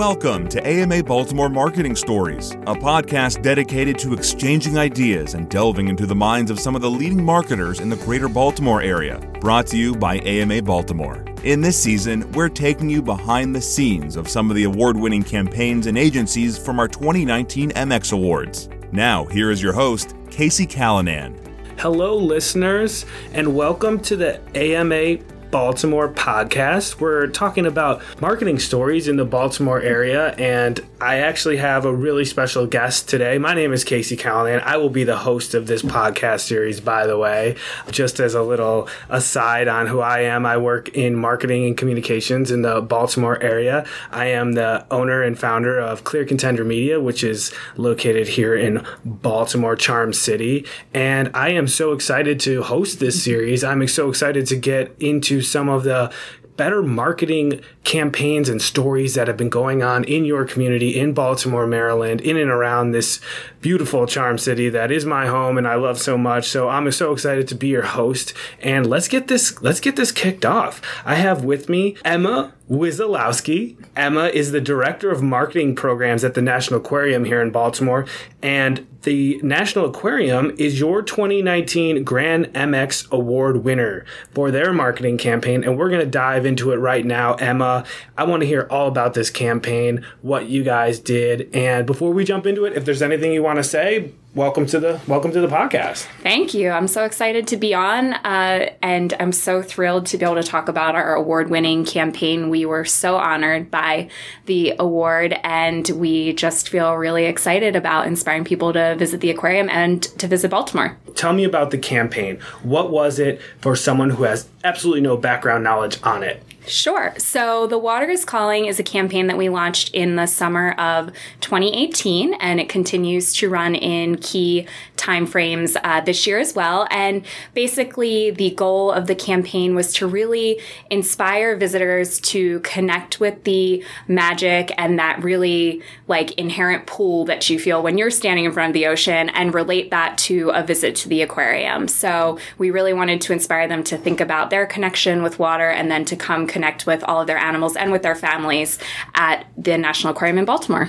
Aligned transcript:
Welcome 0.00 0.48
to 0.48 0.66
AMA 0.66 1.02
Baltimore 1.02 1.50
Marketing 1.50 1.94
Stories, 1.94 2.52
a 2.52 2.74
podcast 2.74 3.42
dedicated 3.42 3.98
to 3.98 4.14
exchanging 4.14 4.78
ideas 4.78 5.34
and 5.34 5.46
delving 5.50 5.88
into 5.88 6.06
the 6.06 6.14
minds 6.14 6.50
of 6.50 6.58
some 6.58 6.74
of 6.74 6.80
the 6.80 6.90
leading 6.90 7.22
marketers 7.22 7.80
in 7.80 7.90
the 7.90 7.96
greater 7.96 8.26
Baltimore 8.26 8.80
area. 8.80 9.18
Brought 9.42 9.66
to 9.66 9.76
you 9.76 9.94
by 9.94 10.16
AMA 10.20 10.62
Baltimore. 10.62 11.22
In 11.44 11.60
this 11.60 11.78
season, 11.78 12.32
we're 12.32 12.48
taking 12.48 12.88
you 12.88 13.02
behind 13.02 13.54
the 13.54 13.60
scenes 13.60 14.16
of 14.16 14.26
some 14.26 14.48
of 14.48 14.56
the 14.56 14.64
award 14.64 14.96
winning 14.96 15.22
campaigns 15.22 15.86
and 15.86 15.98
agencies 15.98 16.56
from 16.56 16.80
our 16.80 16.88
2019 16.88 17.72
MX 17.72 18.14
Awards. 18.14 18.70
Now, 18.92 19.26
here 19.26 19.50
is 19.50 19.62
your 19.62 19.74
host, 19.74 20.14
Casey 20.30 20.64
Callanan. 20.64 21.38
Hello, 21.76 22.16
listeners, 22.16 23.04
and 23.34 23.54
welcome 23.54 24.00
to 24.00 24.16
the 24.16 24.40
AMA 24.54 25.18
Baltimore 25.50 26.08
podcast. 26.08 27.00
We're 27.00 27.26
talking 27.26 27.66
about 27.66 28.02
marketing 28.20 28.58
stories 28.58 29.08
in 29.08 29.16
the 29.16 29.24
Baltimore 29.24 29.80
area, 29.80 30.34
and 30.38 30.80
I 31.02 31.20
actually 31.20 31.56
have 31.56 31.86
a 31.86 31.94
really 31.94 32.26
special 32.26 32.66
guest 32.66 33.08
today. 33.08 33.38
My 33.38 33.54
name 33.54 33.72
is 33.72 33.84
Casey 33.84 34.16
Callanan. 34.16 34.60
I 34.60 34.76
will 34.76 34.90
be 34.90 35.04
the 35.04 35.16
host 35.16 35.54
of 35.54 35.66
this 35.66 35.80
podcast 35.80 36.40
series, 36.40 36.78
by 36.78 37.06
the 37.06 37.16
way. 37.16 37.56
Just 37.90 38.20
as 38.20 38.34
a 38.34 38.42
little 38.42 38.86
aside 39.08 39.66
on 39.66 39.86
who 39.86 40.00
I 40.00 40.20
am, 40.20 40.44
I 40.44 40.58
work 40.58 40.90
in 40.90 41.16
marketing 41.16 41.64
and 41.64 41.74
communications 41.74 42.50
in 42.50 42.60
the 42.60 42.82
Baltimore 42.82 43.42
area. 43.42 43.86
I 44.10 44.26
am 44.26 44.52
the 44.52 44.84
owner 44.90 45.22
and 45.22 45.38
founder 45.38 45.78
of 45.78 46.04
Clear 46.04 46.26
Contender 46.26 46.64
Media, 46.64 47.00
which 47.00 47.24
is 47.24 47.50
located 47.78 48.28
here 48.28 48.54
in 48.54 48.86
Baltimore, 49.02 49.76
Charm 49.76 50.12
City. 50.12 50.66
And 50.92 51.30
I 51.32 51.48
am 51.48 51.66
so 51.66 51.92
excited 51.92 52.38
to 52.40 52.62
host 52.62 53.00
this 53.00 53.24
series. 53.24 53.64
I'm 53.64 53.88
so 53.88 54.10
excited 54.10 54.46
to 54.48 54.56
get 54.56 54.94
into 55.00 55.40
some 55.40 55.70
of 55.70 55.84
the 55.84 56.12
better 56.60 56.82
marketing 56.82 57.58
campaigns 57.84 58.46
and 58.46 58.60
stories 58.60 59.14
that 59.14 59.26
have 59.26 59.36
been 59.38 59.48
going 59.48 59.82
on 59.82 60.04
in 60.04 60.26
your 60.26 60.44
community 60.44 61.00
in 61.00 61.14
Baltimore, 61.14 61.66
Maryland, 61.66 62.20
in 62.20 62.36
and 62.36 62.50
around 62.50 62.90
this 62.90 63.18
beautiful 63.62 64.06
charm 64.06 64.36
city 64.36 64.68
that 64.68 64.90
is 64.90 65.06
my 65.06 65.26
home 65.26 65.56
and 65.56 65.66
I 65.66 65.76
love 65.76 65.98
so 65.98 66.18
much. 66.18 66.48
So 66.48 66.68
I'm 66.68 66.90
so 66.92 67.12
excited 67.12 67.48
to 67.48 67.54
be 67.54 67.68
your 67.68 67.82
host 67.82 68.34
and 68.60 68.86
let's 68.86 69.08
get 69.08 69.28
this 69.28 69.60
let's 69.62 69.80
get 69.80 69.96
this 69.96 70.12
kicked 70.12 70.44
off. 70.44 70.82
I 71.04 71.14
have 71.14 71.44
with 71.44 71.68
me 71.70 71.96
Emma 72.04 72.52
Wesolowski. 72.70 73.76
Emma 73.96 74.26
is 74.26 74.52
the 74.52 74.60
director 74.60 75.10
of 75.10 75.22
marketing 75.22 75.74
programs 75.74 76.24
at 76.24 76.34
the 76.34 76.42
National 76.42 76.80
Aquarium 76.80 77.24
here 77.24 77.42
in 77.42 77.50
Baltimore 77.50 78.06
and 78.42 78.86
the 79.02 79.40
National 79.42 79.86
Aquarium 79.86 80.52
is 80.58 80.78
your 80.78 81.02
2019 81.02 82.04
Grand 82.04 82.46
MX 82.52 83.10
Award 83.10 83.64
winner 83.64 84.04
for 84.32 84.50
their 84.50 84.72
marketing 84.72 85.18
campaign 85.18 85.64
and 85.64 85.78
we're 85.78 85.88
going 85.88 86.00
to 86.00 86.06
dive 86.06 86.46
into 86.50 86.72
it 86.72 86.76
right 86.76 87.06
now. 87.06 87.34
Emma, 87.34 87.84
I 88.18 88.24
want 88.24 88.42
to 88.42 88.46
hear 88.46 88.66
all 88.70 88.88
about 88.88 89.14
this 89.14 89.30
campaign, 89.30 90.04
what 90.20 90.48
you 90.48 90.64
guys 90.64 90.98
did 90.98 91.48
and 91.54 91.86
before 91.86 92.12
we 92.12 92.24
jump 92.24 92.46
into 92.46 92.64
it, 92.64 92.74
if 92.74 92.84
there's 92.84 93.02
anything 93.02 93.32
you 93.32 93.42
want 93.42 93.58
to 93.58 93.64
say, 93.64 94.12
welcome 94.34 94.64
to 94.64 94.78
the 94.78 95.00
welcome 95.08 95.32
to 95.32 95.40
the 95.40 95.48
podcast. 95.48 96.06
Thank 96.22 96.54
you. 96.54 96.70
I'm 96.70 96.86
so 96.86 97.04
excited 97.04 97.48
to 97.48 97.56
be 97.56 97.74
on, 97.74 98.14
uh, 98.14 98.70
and 98.80 99.12
I'm 99.18 99.32
so 99.32 99.60
thrilled 99.60 100.06
to 100.06 100.18
be 100.18 100.24
able 100.24 100.36
to 100.36 100.42
talk 100.42 100.68
about 100.68 100.94
our 100.94 101.14
award-winning 101.14 101.84
campaign. 101.84 102.48
We 102.48 102.64
were 102.64 102.84
so 102.84 103.16
honored 103.16 103.70
by 103.70 104.08
the 104.46 104.74
award, 104.78 105.36
and 105.42 105.88
we 105.90 106.32
just 106.34 106.68
feel 106.68 106.94
really 106.94 107.24
excited 107.24 107.74
about 107.74 108.06
inspiring 108.06 108.44
people 108.44 108.72
to 108.72 108.94
visit 108.96 109.20
the 109.20 109.30
aquarium 109.30 109.68
and 109.70 110.02
to 110.02 110.28
visit 110.28 110.50
Baltimore. 110.50 110.96
Tell 111.14 111.32
me 111.32 111.44
about 111.44 111.70
the 111.70 111.78
campaign. 111.78 112.38
What 112.62 112.90
was 112.90 113.18
it 113.18 113.40
for 113.60 113.74
someone 113.74 114.10
who 114.10 114.22
has 114.24 114.48
absolutely 114.62 115.00
no 115.00 115.16
background 115.16 115.64
knowledge 115.64 115.98
on 116.02 116.22
it? 116.22 116.42
Sure. 116.70 117.12
So, 117.18 117.66
The 117.66 117.78
Water 117.78 118.08
is 118.08 118.24
Calling 118.24 118.66
is 118.66 118.78
a 118.78 118.84
campaign 118.84 119.26
that 119.26 119.36
we 119.36 119.48
launched 119.48 119.92
in 119.92 120.14
the 120.14 120.26
summer 120.26 120.70
of 120.78 121.10
2018, 121.40 122.34
and 122.34 122.60
it 122.60 122.68
continues 122.68 123.34
to 123.34 123.50
run 123.50 123.74
in 123.74 124.18
key 124.18 124.68
timeframes 124.96 125.76
uh, 125.82 126.00
this 126.00 126.28
year 126.28 126.38
as 126.38 126.54
well. 126.54 126.86
And 126.92 127.26
basically, 127.54 128.30
the 128.30 128.50
goal 128.50 128.92
of 128.92 129.08
the 129.08 129.16
campaign 129.16 129.74
was 129.74 129.92
to 129.94 130.06
really 130.06 130.60
inspire 130.90 131.56
visitors 131.56 132.20
to 132.20 132.60
connect 132.60 133.18
with 133.18 133.42
the 133.42 133.84
magic 134.06 134.72
and 134.78 134.96
that 135.00 135.24
really 135.24 135.82
like 136.06 136.30
inherent 136.32 136.86
pull 136.86 137.24
that 137.24 137.50
you 137.50 137.58
feel 137.58 137.82
when 137.82 137.98
you're 137.98 138.12
standing 138.12 138.44
in 138.44 138.52
front 138.52 138.70
of 138.70 138.74
the 138.74 138.86
ocean 138.86 139.28
and 139.30 139.54
relate 139.54 139.90
that 139.90 140.16
to 140.18 140.50
a 140.50 140.62
visit 140.62 140.94
to 140.94 141.08
the 141.08 141.20
aquarium. 141.20 141.88
So, 141.88 142.38
we 142.58 142.70
really 142.70 142.92
wanted 142.92 143.20
to 143.22 143.32
inspire 143.32 143.66
them 143.66 143.82
to 143.84 143.98
think 143.98 144.20
about 144.20 144.50
their 144.50 144.66
connection 144.66 145.24
with 145.24 145.40
water 145.40 145.68
and 145.68 145.90
then 145.90 146.04
to 146.04 146.14
come 146.14 146.46
connect 146.46 146.59
with 146.86 147.02
all 147.04 147.20
of 147.20 147.26
their 147.26 147.38
animals 147.38 147.76
and 147.76 147.92
with 147.92 148.02
their 148.02 148.14
families 148.14 148.78
at 149.14 149.46
the 149.56 149.76
National 149.78 150.12
Aquarium 150.12 150.38
in 150.38 150.44
Baltimore. 150.44 150.88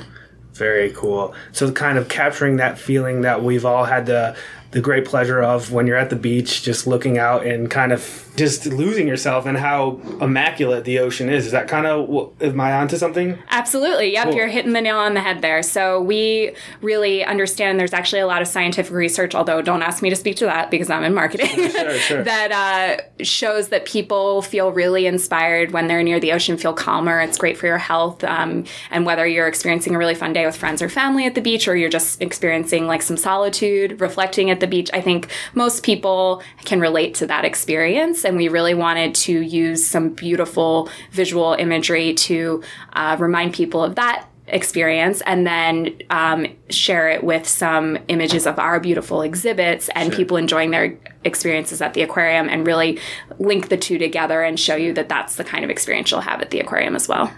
Very 0.54 0.92
cool. 0.92 1.34
So, 1.54 1.72
kind 1.72 1.98
of 1.98 2.10
capturing 2.10 2.58
that 2.58 2.78
feeling 2.78 3.22
that 3.22 3.44
we've 3.44 3.66
all 3.66 3.86
had 3.86 4.06
the 4.06 4.36
the 4.72 4.82
great 4.82 5.06
pleasure 5.06 5.42
of 5.42 5.72
when 5.72 5.86
you're 5.86 5.98
at 5.98 6.10
the 6.10 6.16
beach, 6.16 6.64
just 6.64 6.88
looking 6.88 7.18
out 7.18 7.46
and 7.46 7.70
kind 7.70 7.92
of 7.92 8.30
just 8.38 8.66
losing 8.66 9.08
yourself 9.08 9.46
and 9.46 9.58
how 9.58 10.00
immaculate 10.22 10.86
the 10.86 11.00
ocean 11.00 11.30
is. 11.30 11.46
Is 11.46 11.52
that 11.52 11.68
kind 11.68 11.86
of 11.86 12.32
am 12.42 12.60
I 12.60 12.74
onto 12.74 12.96
something? 12.96 13.38
Absolutely. 13.50 14.14
Yep, 14.14 14.28
cool. 14.28 14.36
you're 14.36 14.48
hitting 14.48 14.72
the 14.72 14.80
nail 14.80 14.98
on 14.98 15.14
the 15.14 15.20
head 15.20 15.42
there. 15.42 15.62
So 15.62 16.02
we 16.02 16.56
really 16.82 17.26
understand 17.26 17.80
there's 17.80 17.94
actually 17.94 18.22
a 18.22 18.28
lot 18.28 18.42
of 18.42 18.48
scientific 18.48 18.94
research, 18.94 19.36
although 19.36 19.62
don't 19.62 19.82
ask 19.82 20.02
me 20.02 20.10
to 20.10 20.16
speak 20.16 20.38
to 20.38 20.46
that 20.46 20.72
because 20.72 20.90
I'm 20.90 21.04
in 21.04 21.14
marketing, 21.14 21.50
sure, 21.70 21.98
sure. 22.00 22.24
that 22.32 22.52
uh, 22.52 23.24
shows 23.24 23.70
that 23.70 23.86
people 23.86 24.42
feel 24.42 24.72
really 24.72 25.06
inspired 25.06 25.72
when 25.72 25.88
they're 25.88 26.04
near 26.04 26.22
the 26.22 26.32
ocean, 26.32 26.58
feel 26.58 26.74
calmer. 26.74 27.20
It's 27.20 27.38
great 27.38 27.58
for 27.58 27.68
your 27.68 27.78
health. 27.78 28.24
Um, 28.24 28.64
and 28.90 29.06
whether 29.06 29.28
you're 29.28 29.48
experiencing 29.48 29.96
a 29.96 29.98
really 29.98 30.16
fun 30.16 30.32
day 30.32 30.46
with 30.46 30.56
friends 30.56 30.82
or 30.82 30.88
family 30.88 31.26
at 31.26 31.36
the 31.36 31.42
beach, 31.42 31.68
or 31.68 31.76
you're 31.76 31.90
just 31.90 32.22
experiencing 32.22 32.88
like 32.88 33.02
some 33.02 33.18
solitude, 33.18 34.00
reflecting 34.00 34.50
at 34.50 34.61
the 34.62 34.68
beach, 34.68 34.90
I 34.94 35.02
think 35.02 35.28
most 35.54 35.84
people 35.84 36.42
can 36.64 36.80
relate 36.80 37.16
to 37.16 37.28
that 37.28 37.44
experience 37.44 38.24
and 38.24 38.38
we 38.38 38.48
really 38.48 38.74
wanted 38.74 39.14
to 39.16 39.42
use 39.42 39.86
some 39.86 40.10
beautiful 40.10 40.90
visual 41.12 41.54
imagery 41.54 42.14
to 42.14 42.64
uh, 42.94 43.18
remind 43.20 43.54
people 43.54 43.84
of 43.84 43.96
that 43.96 44.28
experience 44.48 45.22
and 45.22 45.48
then 45.48 45.98
um, 46.10 46.46
share 46.70 47.10
it 47.10 47.24
with 47.24 47.48
some 47.48 47.98
images 48.08 48.46
of 48.46 48.60
our 48.60 48.80
beautiful 48.80 49.22
exhibits 49.22 49.90
and 49.96 50.10
sure. 50.12 50.18
people 50.18 50.38
enjoying 50.38 50.72
their 50.72 50.98
experiences 51.24 51.82
at 51.82 51.94
the 51.94 52.02
aquarium 52.02 52.50
and 52.50 52.68
really 52.68 53.00
link 53.40 53.70
the 53.70 53.78
two 53.78 53.98
together 53.98 54.42
and 54.44 54.60
show 54.60 54.76
you 54.76 54.94
that 54.94 55.10
that's 55.10 55.36
the 55.36 55.44
kind 55.44 55.64
of 55.64 55.70
experience 55.70 56.12
you'll 56.12 56.22
have 56.22 56.42
at 56.42 56.50
the 56.50 56.60
aquarium 56.60 56.96
as 56.96 57.08
well. 57.08 57.32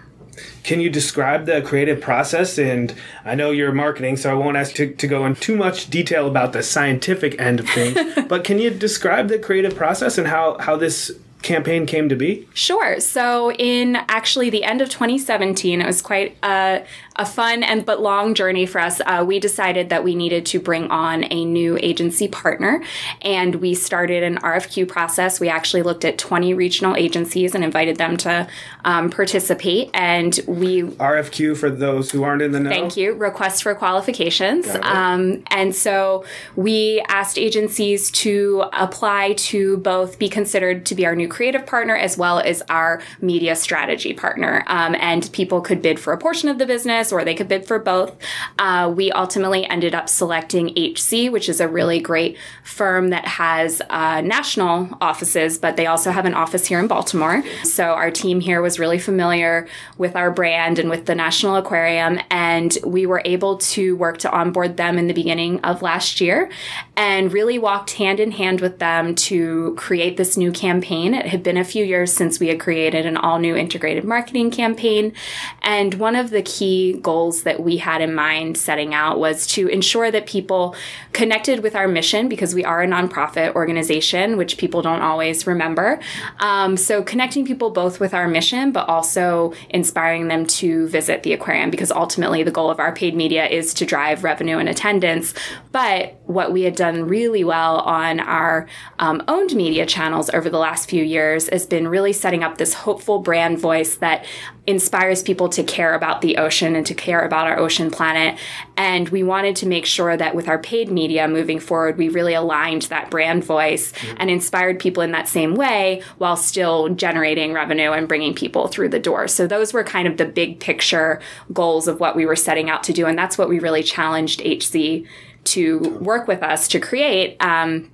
Can 0.63 0.79
you 0.79 0.89
describe 0.89 1.45
the 1.45 1.61
creative 1.61 2.01
process? 2.01 2.57
And 2.57 2.93
I 3.25 3.35
know 3.35 3.51
you're 3.51 3.71
marketing, 3.71 4.17
so 4.17 4.31
I 4.31 4.33
won't 4.33 4.57
ask 4.57 4.75
to, 4.75 4.93
to 4.93 5.07
go 5.07 5.25
in 5.25 5.35
too 5.35 5.55
much 5.55 5.89
detail 5.89 6.27
about 6.27 6.53
the 6.53 6.63
scientific 6.63 7.39
end 7.39 7.59
of 7.59 7.69
things, 7.69 7.99
but 8.27 8.43
can 8.43 8.59
you 8.59 8.69
describe 8.69 9.27
the 9.27 9.39
creative 9.39 9.75
process 9.75 10.17
and 10.17 10.27
how, 10.27 10.57
how 10.59 10.75
this 10.75 11.11
campaign 11.43 11.85
came 11.85 12.09
to 12.09 12.15
be? 12.15 12.47
Sure. 12.53 12.99
So, 12.99 13.51
in 13.53 13.97
actually 14.07 14.49
the 14.49 14.63
end 14.63 14.81
of 14.81 14.89
2017, 14.89 15.81
it 15.81 15.85
was 15.85 16.01
quite 16.01 16.35
a, 16.41 16.83
a 17.15 17.25
fun 17.25 17.63
and 17.63 17.85
but 17.85 18.01
long 18.01 18.33
journey 18.33 18.65
for 18.65 18.79
us. 18.79 19.01
Uh, 19.05 19.23
we 19.25 19.39
decided 19.39 19.89
that 19.89 20.03
we 20.03 20.15
needed 20.15 20.45
to 20.47 20.59
bring 20.59 20.89
on 20.89 21.25
a 21.31 21.45
new 21.45 21.77
agency 21.81 22.27
partner, 22.27 22.83
and 23.21 23.55
we 23.55 23.75
started 23.75 24.23
an 24.23 24.37
RFQ 24.39 24.87
process. 24.87 25.39
We 25.39 25.49
actually 25.49 25.83
looked 25.83 26.05
at 26.05 26.17
20 26.17 26.53
regional 26.53 26.95
agencies 26.95 27.53
and 27.55 27.63
invited 27.63 27.97
them 27.97 28.17
to 28.17 28.47
um, 28.85 29.09
participate. 29.09 29.89
And 29.93 30.39
we 30.47 30.83
RFQ 30.83 31.57
for 31.57 31.69
those 31.69 32.11
who 32.11 32.23
aren't 32.23 32.41
in 32.41 32.51
the 32.51 32.59
know. 32.59 32.69
Thank 32.69 32.97
you. 32.97 33.13
Request 33.13 33.63
for 33.63 33.75
qualifications. 33.75 34.67
Um, 34.81 35.43
and 35.47 35.75
so 35.75 36.25
we 36.55 37.03
asked 37.07 37.37
agencies 37.37 38.11
to 38.11 38.65
apply 38.73 39.33
to 39.33 39.77
both 39.77 40.19
be 40.19 40.29
considered 40.29 40.85
to 40.87 40.95
be 40.95 41.05
our 41.05 41.15
new 41.15 41.27
creative 41.27 41.65
partner 41.65 41.95
as 41.95 42.17
well 42.17 42.39
as 42.39 42.61
our 42.69 43.01
media 43.21 43.55
strategy 43.55 44.13
partner. 44.13 44.63
Um, 44.67 44.95
and 44.95 45.31
people 45.31 45.61
could 45.61 45.81
bid 45.81 45.99
for 45.99 46.13
a 46.13 46.17
portion 46.17 46.49
of 46.49 46.57
the 46.57 46.65
business 46.65 47.02
or 47.11 47.23
they 47.23 47.35
could 47.35 47.47
bid 47.47 47.65
for 47.65 47.79
both. 47.79 48.15
Uh, 48.59 48.91
we 48.95 49.11
ultimately 49.11 49.65
ended 49.65 49.95
up 49.95 50.07
selecting 50.07 50.69
HC, 50.77 51.31
which 51.31 51.49
is 51.49 51.59
a 51.59 51.67
really 51.67 51.99
great 51.99 52.37
firm 52.63 53.09
that 53.09 53.25
has 53.25 53.81
uh, 53.89 54.21
national 54.21 54.89
offices, 55.01 55.57
but 55.57 55.75
they 55.75 55.85
also 55.85 56.11
have 56.11 56.25
an 56.25 56.33
office 56.33 56.67
here 56.67 56.79
in 56.79 56.87
Baltimore. 56.87 57.43
So 57.63 57.85
our 57.85 58.11
team 58.11 58.39
here 58.39 58.61
was 58.61 58.79
really 58.79 58.99
familiar 58.99 59.67
with 59.97 60.15
our 60.15 60.31
brand 60.31 60.79
and 60.79 60.89
with 60.89 61.05
the 61.05 61.15
National 61.15 61.55
Aquarium, 61.55 62.19
and 62.29 62.77
we 62.85 63.05
were 63.05 63.21
able 63.25 63.57
to 63.57 63.95
work 63.95 64.17
to 64.19 64.31
onboard 64.31 64.77
them 64.77 64.97
in 64.97 65.07
the 65.07 65.13
beginning 65.13 65.59
of 65.61 65.81
last 65.81 66.21
year 66.21 66.49
and 66.95 67.33
really 67.33 67.57
walked 67.57 67.93
hand 67.93 68.19
in 68.19 68.31
hand 68.31 68.61
with 68.61 68.79
them 68.79 69.15
to 69.15 69.73
create 69.77 70.17
this 70.17 70.37
new 70.37 70.51
campaign 70.51 71.13
It 71.13 71.27
had 71.27 71.43
been 71.43 71.57
a 71.57 71.63
few 71.63 71.83
years 71.83 72.13
since 72.13 72.39
we 72.39 72.47
had 72.47 72.59
created 72.59 73.05
an 73.05 73.17
all 73.17 73.39
new 73.39 73.55
integrated 73.55 74.03
marketing 74.03 74.51
campaign. 74.51 75.13
And 75.61 75.95
one 75.95 76.15
of 76.15 76.29
the 76.29 76.41
key 76.41 76.92
goals 77.01 77.43
that 77.43 77.61
we 77.61 77.77
had 77.77 78.01
in 78.01 78.13
mind 78.13 78.57
setting 78.57 78.93
out 78.93 79.19
was 79.19 79.47
to 79.47 79.67
ensure 79.67 80.11
that 80.11 80.25
people 80.25 80.75
connected 81.11 81.61
with 81.61 81.75
our 81.75 81.87
mission 81.87 82.27
because 82.27 82.53
we 82.55 82.63
are 82.63 82.81
a 82.81 82.87
nonprofit 82.87 83.55
organization, 83.55 84.37
which 84.37 84.57
people 84.57 84.81
don't 84.81 85.01
always 85.01 85.45
remember. 85.47 85.99
Um, 86.39 86.77
so 86.77 87.03
connecting 87.03 87.45
people 87.45 87.69
both 87.69 87.99
with 87.99 88.13
our 88.13 88.27
mission, 88.27 88.71
but 88.71 88.87
also 88.87 89.53
inspiring 89.69 90.27
them 90.27 90.45
to 90.45 90.87
visit 90.87 91.23
the 91.23 91.33
aquarium 91.33 91.69
because 91.69 91.91
ultimately 91.91 92.43
the 92.43 92.51
goal 92.51 92.69
of 92.69 92.79
our 92.79 92.93
paid 92.93 93.15
media 93.15 93.45
is 93.47 93.73
to 93.75 93.85
drive 93.85 94.23
revenue 94.23 94.57
and 94.57 94.69
attendance. 94.69 95.33
But 95.71 96.19
what 96.25 96.51
we 96.51 96.63
had 96.63 96.75
done 96.75 97.07
really 97.07 97.43
well 97.43 97.79
on 97.79 98.19
our 98.19 98.67
um, 98.99 99.23
owned 99.27 99.55
media 99.55 99.85
channels 99.85 100.29
over 100.31 100.49
the 100.49 100.57
last 100.57 100.89
few 100.89 101.03
years 101.03 101.49
has 101.49 101.65
been 101.65 101.87
really 101.87 102.13
setting 102.13 102.43
up 102.43 102.57
this 102.57 102.73
hopeful 102.73 103.19
brand 103.19 103.59
voice 103.59 103.95
that 103.97 104.25
inspires 104.65 105.21
people 105.21 105.49
to 105.49 105.63
care 105.63 105.93
about 105.93 106.21
the 106.21 106.37
ocean 106.37 106.75
and 106.75 106.85
to 106.85 106.93
care 106.93 107.21
about 107.21 107.47
our 107.47 107.59
ocean 107.59 107.91
planet. 107.91 108.39
And 108.77 109.09
we 109.09 109.21
wanted 109.21 109.57
to 109.57 109.67
make 109.67 109.85
sure 109.85 110.15
that 110.15 110.35
with 110.35 110.47
our 110.47 110.57
paid 110.57 110.89
media 110.89 111.27
moving 111.27 111.59
forward, 111.59 111.97
we 111.97 112.07
really 112.07 112.33
aligned 112.33 112.83
that 112.83 113.11
brand 113.11 113.43
voice 113.43 113.91
mm-hmm. 113.91 114.15
and 114.19 114.29
inspired 114.29 114.79
people 114.79 115.03
in 115.03 115.11
that 115.11 115.27
same 115.27 115.55
way 115.55 116.01
while 116.17 116.37
still 116.37 116.89
generating 116.89 117.51
revenue 117.51 117.91
and 117.91 118.07
bringing 118.07 118.33
people 118.33 118.67
through 118.67 118.89
the 118.89 118.99
door. 118.99 119.27
So 119.27 119.47
those 119.47 119.73
were 119.73 119.83
kind 119.83 120.07
of 120.07 120.15
the 120.15 120.25
big 120.25 120.61
picture 120.61 121.19
goals 121.51 121.89
of 121.89 121.99
what 121.99 122.15
we 122.15 122.25
were 122.25 122.37
setting 122.37 122.69
out 122.69 122.83
to 122.83 122.93
do. 122.93 123.05
And 123.05 123.17
that's 123.17 123.37
what 123.37 123.49
we 123.49 123.59
really 123.59 123.83
challenged 123.83 124.41
HC 124.41 125.05
to 125.45 125.79
work 125.99 126.25
with 126.25 126.41
us 126.41 126.69
to 126.69 126.79
create. 126.79 127.35
Um, 127.41 127.91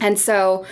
and 0.00 0.18
so 0.18 0.66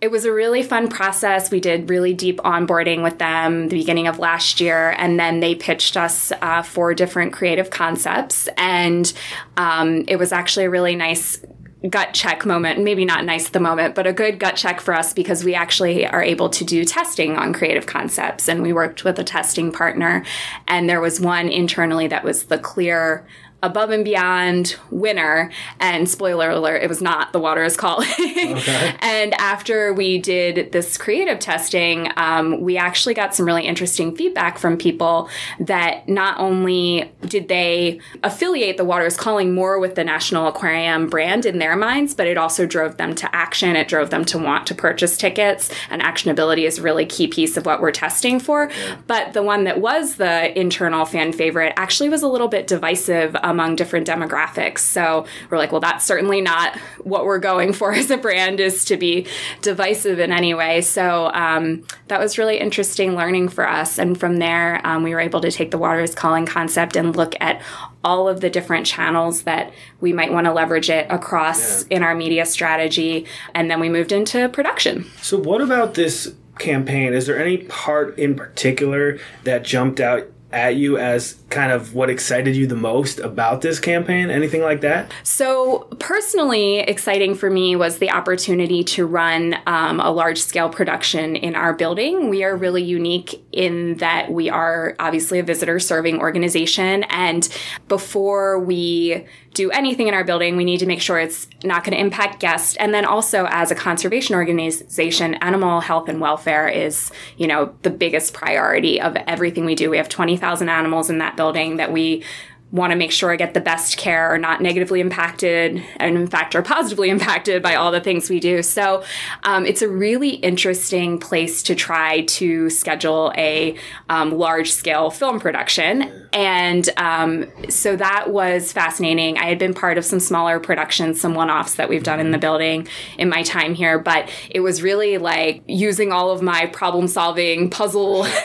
it 0.00 0.10
was 0.10 0.24
a 0.24 0.32
really 0.32 0.62
fun 0.62 0.88
process. 0.88 1.50
We 1.50 1.60
did 1.60 1.90
really 1.90 2.14
deep 2.14 2.38
onboarding 2.38 3.02
with 3.02 3.18
them 3.18 3.68
the 3.68 3.76
beginning 3.76 4.06
of 4.06 4.18
last 4.18 4.60
year, 4.60 4.94
and 4.96 5.18
then 5.18 5.40
they 5.40 5.54
pitched 5.54 5.96
us 5.96 6.32
uh, 6.40 6.62
four 6.62 6.94
different 6.94 7.32
creative 7.32 7.70
concepts, 7.70 8.48
and 8.56 9.12
um, 9.56 10.04
it 10.06 10.16
was 10.16 10.32
actually 10.32 10.66
a 10.66 10.70
really 10.70 10.94
nice 10.94 11.40
gut 11.88 12.12
check 12.12 12.44
moment. 12.44 12.82
Maybe 12.82 13.04
not 13.04 13.24
nice 13.24 13.46
at 13.46 13.52
the 13.52 13.60
moment 13.60 13.94
but 13.94 14.06
a 14.06 14.12
good 14.12 14.38
gut 14.38 14.56
check 14.56 14.80
for 14.80 14.94
us 14.94 15.12
because 15.12 15.44
we 15.44 15.54
actually 15.54 16.06
are 16.06 16.22
able 16.22 16.48
to 16.50 16.64
do 16.64 16.84
testing 16.84 17.36
on 17.36 17.52
creative 17.52 17.86
concepts. 17.86 18.48
And 18.48 18.62
we 18.62 18.72
worked 18.72 19.04
with 19.04 19.18
a 19.18 19.24
testing 19.24 19.70
partner 19.70 20.24
and 20.66 20.88
there 20.88 21.00
was 21.00 21.20
one 21.20 21.48
internally 21.48 22.08
that 22.08 22.24
was 22.24 22.44
the 22.44 22.58
clear 22.58 23.24
above 23.62 23.90
and 23.90 24.04
beyond 24.04 24.76
winner 24.90 25.50
and 25.80 26.08
spoiler 26.08 26.50
alert 26.50 26.82
it 26.82 26.88
was 26.88 27.02
not 27.02 27.32
the 27.32 27.40
water 27.40 27.64
is 27.64 27.76
calling. 27.76 28.08
Okay. 28.18 28.96
and 29.00 29.34
after 29.34 29.92
we 29.92 30.18
did 30.18 30.72
this 30.72 30.96
creative 30.96 31.38
testing 31.38 32.10
um, 32.16 32.60
we 32.60 32.76
actually 32.76 33.14
got 33.14 33.34
some 33.34 33.46
really 33.46 33.66
interesting 33.66 34.14
feedback 34.14 34.58
from 34.58 34.76
people 34.76 35.28
that 35.58 36.08
not 36.08 36.38
only 36.38 37.10
did 37.22 37.48
they 37.48 38.00
affiliate 38.22 38.76
the 38.76 38.84
water 38.84 39.06
is 39.06 39.16
calling 39.16 39.54
more 39.54 39.78
with 39.78 39.94
the 39.94 40.04
national 40.04 40.46
aquarium 40.46 41.08
brand 41.08 41.44
in 41.44 41.58
their 41.58 41.74
minds 41.76 42.14
but 42.14 42.26
it 42.26 42.36
also 42.38 42.66
drove 42.66 42.96
them 42.96 43.14
to 43.14 43.34
action. 43.34 43.76
It 43.76 43.88
drove 43.88 44.10
them 44.10 44.24
to 44.26 44.38
want 44.38 44.66
to 44.68 44.74
purchase 44.74 45.16
tickets. 45.16 45.70
And 45.90 46.02
actionability 46.02 46.66
is 46.66 46.78
a 46.78 46.82
really 46.82 47.06
key 47.06 47.26
piece 47.26 47.56
of 47.56 47.66
what 47.66 47.80
we're 47.80 47.92
testing 47.92 48.38
for. 48.40 48.70
Yeah. 48.70 48.96
but 49.06 49.32
the 49.32 49.42
one 49.42 49.64
that 49.64 49.80
was 49.80 50.16
the 50.16 50.58
internal 50.58 51.04
fan 51.04 51.32
favorite 51.32 51.72
actually 51.76 52.08
was 52.08 52.22
a 52.22 52.28
little 52.28 52.48
bit 52.48 52.66
divisive 52.66 53.34
among 53.48 53.76
different 53.76 54.06
demographics. 54.06 54.80
So 54.80 55.26
we're 55.50 55.58
like, 55.58 55.72
well, 55.72 55.80
that's 55.80 56.04
certainly 56.04 56.40
not 56.40 56.76
what 57.02 57.24
we're 57.24 57.38
going 57.38 57.72
for 57.72 57.92
as 57.94 58.10
a 58.10 58.16
brand 58.16 58.60
is 58.60 58.84
to 58.86 58.96
be 58.96 59.26
divisive 59.62 60.18
in 60.18 60.32
any 60.32 60.54
way. 60.54 60.80
So 60.82 61.30
um, 61.32 61.84
that 62.08 62.20
was 62.20 62.38
really 62.38 62.58
interesting 62.58 63.14
learning 63.14 63.48
for 63.48 63.68
us. 63.68 63.98
And 63.98 64.18
from 64.18 64.38
there, 64.38 64.80
um, 64.86 65.02
we 65.02 65.14
were 65.14 65.20
able 65.20 65.40
to 65.40 65.50
take 65.50 65.70
the 65.70 65.78
water 65.78 66.00
is 66.00 66.14
calling 66.14 66.46
concept 66.46 66.96
and 66.96 67.16
look 67.16 67.34
at 67.40 67.62
all 68.04 68.28
of 68.28 68.40
the 68.40 68.50
different 68.50 68.86
channels 68.86 69.42
that 69.42 69.72
we 70.00 70.12
might 70.12 70.32
want 70.32 70.46
to 70.46 70.52
leverage 70.52 70.90
it 70.90 71.06
across 71.10 71.82
yeah. 71.84 71.96
in 71.96 72.02
our 72.02 72.14
media 72.14 72.46
strategy. 72.46 73.26
And 73.54 73.70
then 73.70 73.80
we 73.80 73.88
moved 73.88 74.12
into 74.12 74.48
production. 74.48 75.06
So, 75.20 75.38
what 75.38 75.60
about 75.60 75.94
this 75.94 76.34
campaign? 76.58 77.12
Is 77.12 77.26
there 77.26 77.38
any 77.38 77.58
part 77.58 78.18
in 78.18 78.34
particular 78.34 79.18
that 79.44 79.62
jumped 79.62 80.00
out 80.00 80.30
at 80.50 80.76
you 80.76 80.96
as 80.96 81.36
kind 81.50 81.72
of 81.72 81.94
what 81.94 82.08
excited 82.08 82.56
you 82.56 82.66
the 82.66 82.76
most 82.76 83.18
about 83.20 83.60
this 83.60 83.78
campaign? 83.78 84.30
Anything 84.30 84.62
like 84.62 84.80
that? 84.80 85.12
So, 85.22 85.80
personally, 85.98 86.78
exciting 86.78 87.34
for 87.34 87.50
me 87.50 87.76
was 87.76 87.98
the 87.98 88.10
opportunity 88.10 88.82
to 88.84 89.06
run 89.06 89.56
um, 89.66 90.00
a 90.00 90.10
large 90.10 90.38
scale 90.38 90.70
production 90.70 91.36
in 91.36 91.54
our 91.54 91.74
building. 91.74 92.30
We 92.30 92.44
are 92.44 92.56
really 92.56 92.82
unique 92.82 93.42
in 93.52 93.96
that 93.96 94.30
we 94.30 94.48
are 94.48 94.96
obviously 94.98 95.38
a 95.38 95.42
visitor 95.42 95.78
serving 95.78 96.20
organization. 96.20 97.04
And 97.04 97.48
before 97.88 98.58
we 98.58 99.26
do 99.58 99.72
anything 99.72 100.06
in 100.06 100.14
our 100.14 100.22
building, 100.22 100.56
we 100.56 100.64
need 100.64 100.78
to 100.78 100.86
make 100.86 101.02
sure 101.02 101.18
it's 101.18 101.48
not 101.64 101.82
going 101.82 101.92
to 101.92 102.00
impact 102.00 102.38
guests. 102.38 102.76
And 102.76 102.94
then 102.94 103.04
also 103.04 103.44
as 103.50 103.72
a 103.72 103.74
conservation 103.74 104.36
organization, 104.36 105.34
animal 105.34 105.80
health 105.80 106.08
and 106.08 106.20
welfare 106.20 106.68
is, 106.68 107.10
you 107.36 107.48
know, 107.48 107.74
the 107.82 107.90
biggest 107.90 108.34
priority 108.34 109.00
of 109.00 109.16
everything 109.26 109.64
we 109.64 109.74
do. 109.74 109.90
We 109.90 109.96
have 109.96 110.08
20,000 110.08 110.68
animals 110.68 111.10
in 111.10 111.18
that 111.18 111.36
building 111.36 111.76
that 111.78 111.90
we 111.90 112.22
want 112.70 112.90
to 112.90 112.96
make 112.96 113.10
sure 113.10 113.30
I 113.30 113.36
get 113.36 113.54
the 113.54 113.60
best 113.60 113.96
care, 113.96 114.28
are 114.28 114.38
not 114.38 114.60
negatively 114.60 115.00
impacted, 115.00 115.82
and 115.96 116.16
in 116.16 116.26
fact 116.26 116.54
are 116.54 116.62
positively 116.62 117.08
impacted 117.18 117.62
by 117.62 117.74
all 117.74 117.90
the 117.90 118.00
things 118.00 118.28
we 118.28 118.40
do. 118.40 118.62
So 118.62 119.02
um, 119.44 119.64
it's 119.64 119.82
a 119.82 119.88
really 119.88 120.30
interesting 120.30 121.18
place 121.18 121.62
to 121.64 121.74
try 121.74 122.22
to 122.22 122.68
schedule 122.70 123.32
a 123.36 123.76
um, 124.08 124.32
large 124.32 124.70
scale 124.70 125.10
film 125.10 125.40
production. 125.40 126.28
And 126.32 126.88
um, 126.96 127.46
so 127.70 127.96
that 127.96 128.30
was 128.30 128.72
fascinating. 128.72 129.38
I 129.38 129.46
had 129.46 129.58
been 129.58 129.74
part 129.74 129.96
of 129.96 130.04
some 130.04 130.20
smaller 130.20 130.60
productions, 130.60 131.20
some 131.20 131.34
one 131.34 131.50
offs 131.50 131.76
that 131.76 131.88
we've 131.88 132.02
done 132.02 132.20
in 132.20 132.32
the 132.32 132.38
building 132.38 132.86
in 133.16 133.28
my 133.28 133.42
time 133.42 133.74
here, 133.74 133.98
but 133.98 134.30
it 134.50 134.60
was 134.60 134.82
really 134.82 135.18
like 135.18 135.62
using 135.66 136.12
all 136.12 136.30
of 136.30 136.42
my 136.42 136.66
problem 136.66 137.08
solving 137.08 137.70
puzzle. 137.70 138.26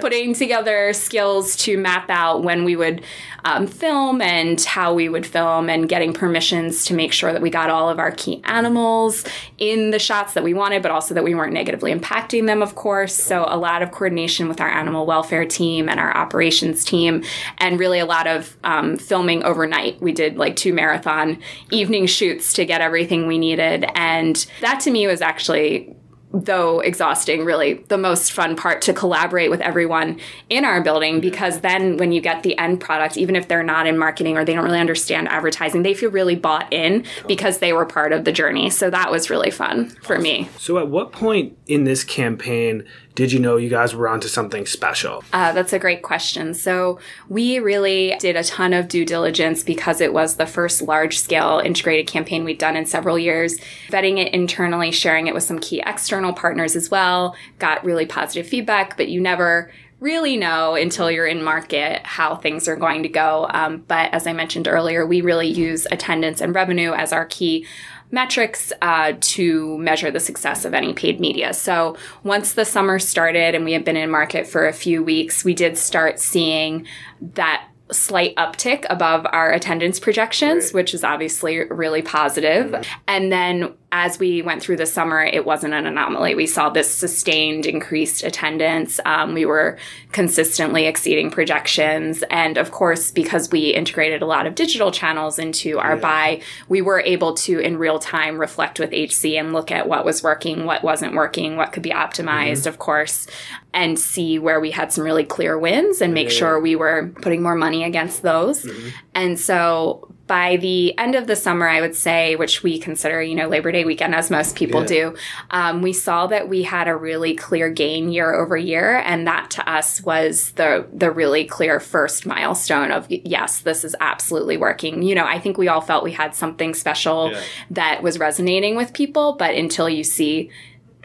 putting 0.00 0.34
together 0.34 0.92
skills 0.92 1.56
to 1.56 1.76
map 1.78 2.08
out 2.10 2.42
when 2.42 2.64
we 2.64 2.76
would 2.76 3.02
um, 3.44 3.66
film 3.66 4.20
and 4.20 4.60
how 4.62 4.92
we 4.92 5.08
would 5.08 5.26
film 5.26 5.70
and 5.70 5.88
getting 5.88 6.12
permissions 6.12 6.84
to 6.84 6.94
make 6.94 7.12
sure 7.12 7.32
that 7.32 7.42
we 7.42 7.50
got 7.50 7.70
all 7.70 7.88
of 7.88 7.98
our 7.98 8.10
key 8.10 8.40
animals 8.44 9.24
in 9.58 9.90
the 9.90 9.98
shots 9.98 10.34
that 10.34 10.44
we 10.44 10.54
wanted, 10.54 10.82
but 10.82 10.90
also 10.90 11.14
that 11.14 11.24
we 11.24 11.34
weren't 11.34 11.52
negatively 11.52 11.92
impacting 11.92 12.46
them, 12.46 12.62
of 12.62 12.74
course. 12.74 13.14
So 13.14 13.44
a 13.48 13.56
lot 13.56 13.82
of 13.82 13.90
coordination 13.90 14.48
with 14.48 14.60
our 14.60 14.68
animal 14.68 15.06
welfare 15.06 15.44
team 15.44 15.88
and 15.88 15.98
our 15.98 16.14
operations 16.16 16.84
team, 16.84 17.24
and 17.58 17.78
really 17.78 17.98
a 17.98 18.06
lot 18.06 18.26
of 18.26 18.56
um, 18.64 18.96
filming 18.96 19.42
overnight. 19.42 20.00
We 20.00 20.12
did 20.12 20.36
like 20.36 20.56
two 20.56 20.72
marathon 20.72 21.38
evening 21.70 22.06
shoots 22.06 22.52
to 22.54 22.64
get 22.64 22.80
everything 22.80 23.26
we 23.26 23.38
needed. 23.38 23.86
And 23.94 24.44
that 24.60 24.80
to 24.80 24.90
me 24.90 25.06
was 25.06 25.22
actually 25.22 25.96
though 26.32 26.80
exhausting, 26.80 27.44
really 27.44 27.74
the 27.88 27.98
most 27.98 28.32
fun 28.32 28.54
part 28.56 28.82
to 28.82 28.92
collaborate 28.92 29.50
with 29.50 29.60
everyone 29.60 30.20
in 30.48 30.64
our 30.64 30.80
building 30.80 31.20
because 31.20 31.60
then 31.60 31.96
when 31.96 32.12
you 32.12 32.20
get 32.20 32.42
the 32.42 32.56
end 32.58 32.80
product, 32.80 33.16
even 33.16 33.34
if 33.34 33.48
they're 33.48 33.62
not 33.62 33.86
in 33.86 33.98
marketing 33.98 34.36
or 34.36 34.44
they 34.44 34.54
don't 34.54 34.64
really 34.64 34.78
understand 34.78 35.28
advertising, 35.28 35.82
they 35.82 35.94
feel 35.94 36.10
really 36.10 36.36
bought 36.36 36.72
in 36.72 37.04
because 37.26 37.58
they 37.58 37.72
were 37.72 37.84
part 37.84 38.12
of 38.12 38.24
the 38.24 38.32
journey. 38.32 38.70
So 38.70 38.90
that 38.90 39.10
was 39.10 39.28
really 39.28 39.50
fun 39.50 39.90
for 40.02 40.18
me. 40.18 40.48
So 40.58 40.78
at 40.78 40.88
what 40.88 41.12
point 41.12 41.56
in 41.66 41.84
this 41.84 42.04
campaign 42.04 42.84
did 43.14 43.32
you 43.32 43.38
know 43.38 43.56
you 43.56 43.68
guys 43.68 43.94
were 43.94 44.08
onto 44.08 44.28
something 44.28 44.66
special? 44.66 45.22
Uh, 45.32 45.52
that's 45.52 45.72
a 45.72 45.78
great 45.78 46.02
question. 46.02 46.54
So 46.54 46.98
we 47.28 47.58
really 47.58 48.14
did 48.20 48.36
a 48.36 48.44
ton 48.44 48.72
of 48.72 48.88
due 48.88 49.04
diligence 49.04 49.62
because 49.62 50.00
it 50.00 50.12
was 50.12 50.36
the 50.36 50.46
first 50.46 50.82
large 50.82 51.18
scale 51.18 51.60
integrated 51.64 52.06
campaign 52.06 52.44
we'd 52.44 52.58
done 52.58 52.76
in 52.76 52.86
several 52.86 53.18
years. 53.18 53.58
Vetting 53.88 54.18
it 54.18 54.32
internally, 54.32 54.90
sharing 54.90 55.26
it 55.26 55.34
with 55.34 55.42
some 55.42 55.58
key 55.58 55.82
external 55.84 56.32
partners 56.32 56.76
as 56.76 56.90
well, 56.90 57.34
got 57.58 57.84
really 57.84 58.06
positive 58.06 58.46
feedback, 58.46 58.96
but 58.96 59.08
you 59.08 59.20
never 59.20 59.70
really 60.00 60.36
know 60.36 60.74
until 60.74 61.10
you're 61.10 61.26
in 61.26 61.44
market 61.44 62.00
how 62.04 62.34
things 62.34 62.66
are 62.66 62.76
going 62.76 63.02
to 63.02 63.08
go. 63.08 63.46
Um, 63.50 63.84
but 63.86 64.12
as 64.14 64.26
I 64.26 64.32
mentioned 64.32 64.66
earlier, 64.66 65.06
we 65.06 65.20
really 65.20 65.48
use 65.48 65.86
attendance 65.90 66.40
and 66.40 66.54
revenue 66.54 66.92
as 66.92 67.12
our 67.12 67.26
key 67.26 67.66
metrics 68.10 68.72
uh, 68.82 69.12
to 69.20 69.78
measure 69.78 70.10
the 70.10 70.20
success 70.20 70.64
of 70.64 70.74
any 70.74 70.92
paid 70.92 71.20
media. 71.20 71.54
So 71.54 71.96
once 72.24 72.54
the 72.54 72.64
summer 72.64 72.98
started 72.98 73.54
and 73.54 73.64
we 73.64 73.72
had 73.72 73.84
been 73.84 73.96
in 73.96 74.10
market 74.10 74.46
for 74.46 74.66
a 74.66 74.72
few 74.72 75.02
weeks, 75.02 75.44
we 75.44 75.54
did 75.54 75.78
start 75.78 76.18
seeing 76.18 76.86
that 77.20 77.66
slight 77.92 78.34
uptick 78.36 78.84
above 78.88 79.26
our 79.32 79.50
attendance 79.50 79.98
projections, 79.98 80.66
right. 80.66 80.74
which 80.74 80.94
is 80.94 81.04
obviously 81.04 81.64
really 81.64 82.02
positive. 82.02 82.70
Mm-hmm. 82.70 83.00
And 83.08 83.32
then 83.32 83.74
as 83.92 84.20
we 84.20 84.40
went 84.40 84.62
through 84.62 84.76
the 84.76 84.86
summer, 84.86 85.20
it 85.20 85.44
wasn't 85.44 85.74
an 85.74 85.84
anomaly. 85.84 86.36
We 86.36 86.46
saw 86.46 86.70
this 86.70 86.92
sustained 86.92 87.66
increased 87.66 88.22
attendance. 88.22 89.00
Um, 89.04 89.34
we 89.34 89.44
were 89.44 89.78
consistently 90.12 90.86
exceeding 90.86 91.30
projections. 91.30 92.22
And 92.30 92.56
of 92.56 92.70
course, 92.70 93.10
because 93.10 93.50
we 93.50 93.70
integrated 93.70 94.22
a 94.22 94.26
lot 94.26 94.46
of 94.46 94.54
digital 94.54 94.92
channels 94.92 95.40
into 95.40 95.80
our 95.80 95.96
yeah. 95.96 96.00
buy, 96.00 96.42
we 96.68 96.82
were 96.82 97.00
able 97.00 97.34
to, 97.34 97.58
in 97.58 97.78
real 97.78 97.98
time, 97.98 98.38
reflect 98.38 98.78
with 98.78 98.92
HC 98.92 99.36
and 99.36 99.52
look 99.52 99.72
at 99.72 99.88
what 99.88 100.04
was 100.04 100.22
working, 100.22 100.66
what 100.66 100.84
wasn't 100.84 101.14
working, 101.14 101.56
what 101.56 101.72
could 101.72 101.82
be 101.82 101.90
optimized, 101.90 102.60
mm-hmm. 102.60 102.68
of 102.68 102.78
course, 102.78 103.26
and 103.74 103.98
see 103.98 104.38
where 104.38 104.60
we 104.60 104.70
had 104.70 104.92
some 104.92 105.02
really 105.02 105.24
clear 105.24 105.58
wins 105.58 106.00
and 106.00 106.14
make 106.14 106.28
yeah. 106.28 106.34
sure 106.34 106.60
we 106.60 106.76
were 106.76 107.12
putting 107.22 107.42
more 107.42 107.56
money 107.56 107.82
against 107.82 108.22
those. 108.22 108.64
Mm-hmm. 108.64 108.88
And 109.16 109.38
so 109.38 110.12
by 110.30 110.58
the 110.58 110.96
end 110.96 111.16
of 111.16 111.26
the 111.26 111.34
summer, 111.34 111.66
I 111.66 111.80
would 111.80 111.96
say, 111.96 112.36
which 112.36 112.62
we 112.62 112.78
consider, 112.78 113.20
you 113.20 113.34
know, 113.34 113.48
Labor 113.48 113.72
Day 113.72 113.84
weekend, 113.84 114.14
as 114.14 114.30
most 114.30 114.54
people 114.54 114.82
yeah. 114.82 114.86
do, 114.86 115.16
um, 115.50 115.82
we 115.82 115.92
saw 115.92 116.28
that 116.28 116.48
we 116.48 116.62
had 116.62 116.86
a 116.86 116.94
really 116.94 117.34
clear 117.34 117.68
gain 117.68 118.12
year 118.12 118.32
over 118.32 118.56
year, 118.56 118.98
and 118.98 119.26
that 119.26 119.50
to 119.50 119.68
us 119.68 120.00
was 120.02 120.52
the 120.52 120.86
the 120.92 121.10
really 121.10 121.44
clear 121.44 121.80
first 121.80 122.26
milestone 122.26 122.92
of 122.92 123.10
yes, 123.10 123.58
this 123.62 123.84
is 123.84 123.96
absolutely 124.00 124.56
working. 124.56 125.02
You 125.02 125.16
know, 125.16 125.24
I 125.24 125.40
think 125.40 125.58
we 125.58 125.66
all 125.66 125.80
felt 125.80 126.04
we 126.04 126.12
had 126.12 126.36
something 126.36 126.74
special 126.74 127.32
yeah. 127.32 127.42
that 127.72 128.00
was 128.04 128.20
resonating 128.20 128.76
with 128.76 128.92
people, 128.92 129.32
but 129.32 129.56
until 129.56 129.88
you 129.88 130.04
see 130.04 130.48